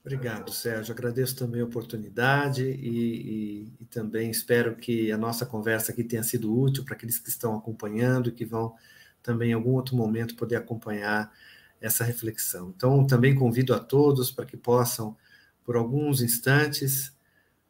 [0.04, 0.92] Obrigado, Sérgio.
[0.92, 6.22] Agradeço também a oportunidade e, e, e, também espero que a nossa conversa aqui tenha
[6.22, 8.74] sido útil para aqueles que estão acompanhando e que vão
[9.22, 11.32] também em algum outro momento poder acompanhar
[11.80, 12.74] essa reflexão.
[12.76, 15.16] Então, também convido a todos para que possam,
[15.64, 17.16] por alguns instantes,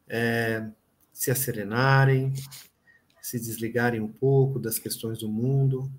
[0.05, 0.67] é,
[1.13, 2.33] se asserenarem,
[3.21, 5.89] se desligarem um pouco das questões do mundo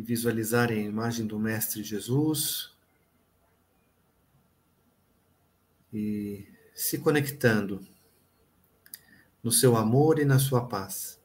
[0.00, 2.74] e visualizarem a imagem do Mestre Jesus
[5.92, 7.86] e se conectando
[9.42, 11.20] no seu amor e na sua paz,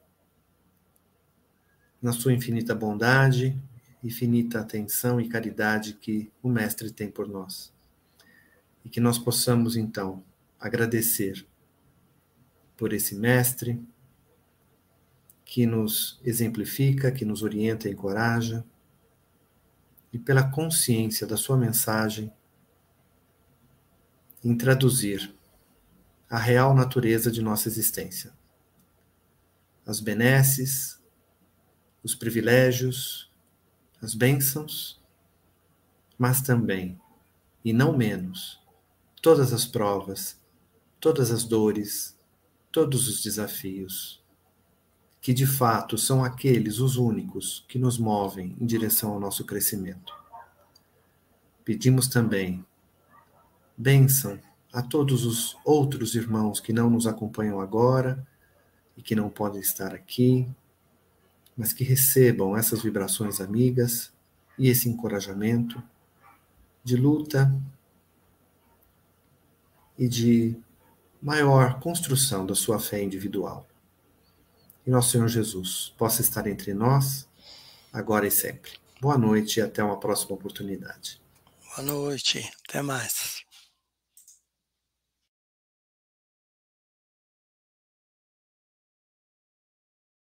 [2.02, 3.58] na sua infinita bondade,
[4.04, 7.72] infinita atenção e caridade que o Mestre tem por nós.
[8.84, 10.22] E que nós possamos, então,
[10.60, 11.46] agradecer
[12.76, 13.82] por esse Mestre
[15.46, 18.66] que nos exemplifica, que nos orienta e encoraja,
[20.12, 22.32] e pela consciência da sua mensagem
[24.42, 25.32] em traduzir
[26.28, 28.32] a real natureza de nossa existência.
[29.86, 31.00] As benesses,
[32.02, 33.30] os privilégios,
[34.02, 35.00] as bênçãos,
[36.18, 37.00] mas também,
[37.64, 38.60] e não menos,
[39.22, 40.40] todas as provas,
[40.98, 42.18] todas as dores,
[42.72, 44.25] todos os desafios,
[45.26, 50.14] que de fato são aqueles os únicos que nos movem em direção ao nosso crescimento.
[51.64, 52.64] Pedimos também
[53.76, 54.38] Bênção
[54.72, 58.24] a todos os outros irmãos que não nos acompanham agora
[58.96, 60.48] e que não podem estar aqui,
[61.56, 64.12] mas que recebam essas vibrações amigas
[64.56, 65.82] e esse encorajamento
[66.84, 67.52] de luta
[69.98, 70.56] e de
[71.20, 73.66] maior construção da sua fé individual.
[74.86, 77.26] E nosso Senhor Jesus possa estar entre nós,
[77.92, 78.72] agora e sempre.
[79.00, 81.20] Boa noite e até uma próxima oportunidade.
[81.74, 83.35] Boa noite, até mais.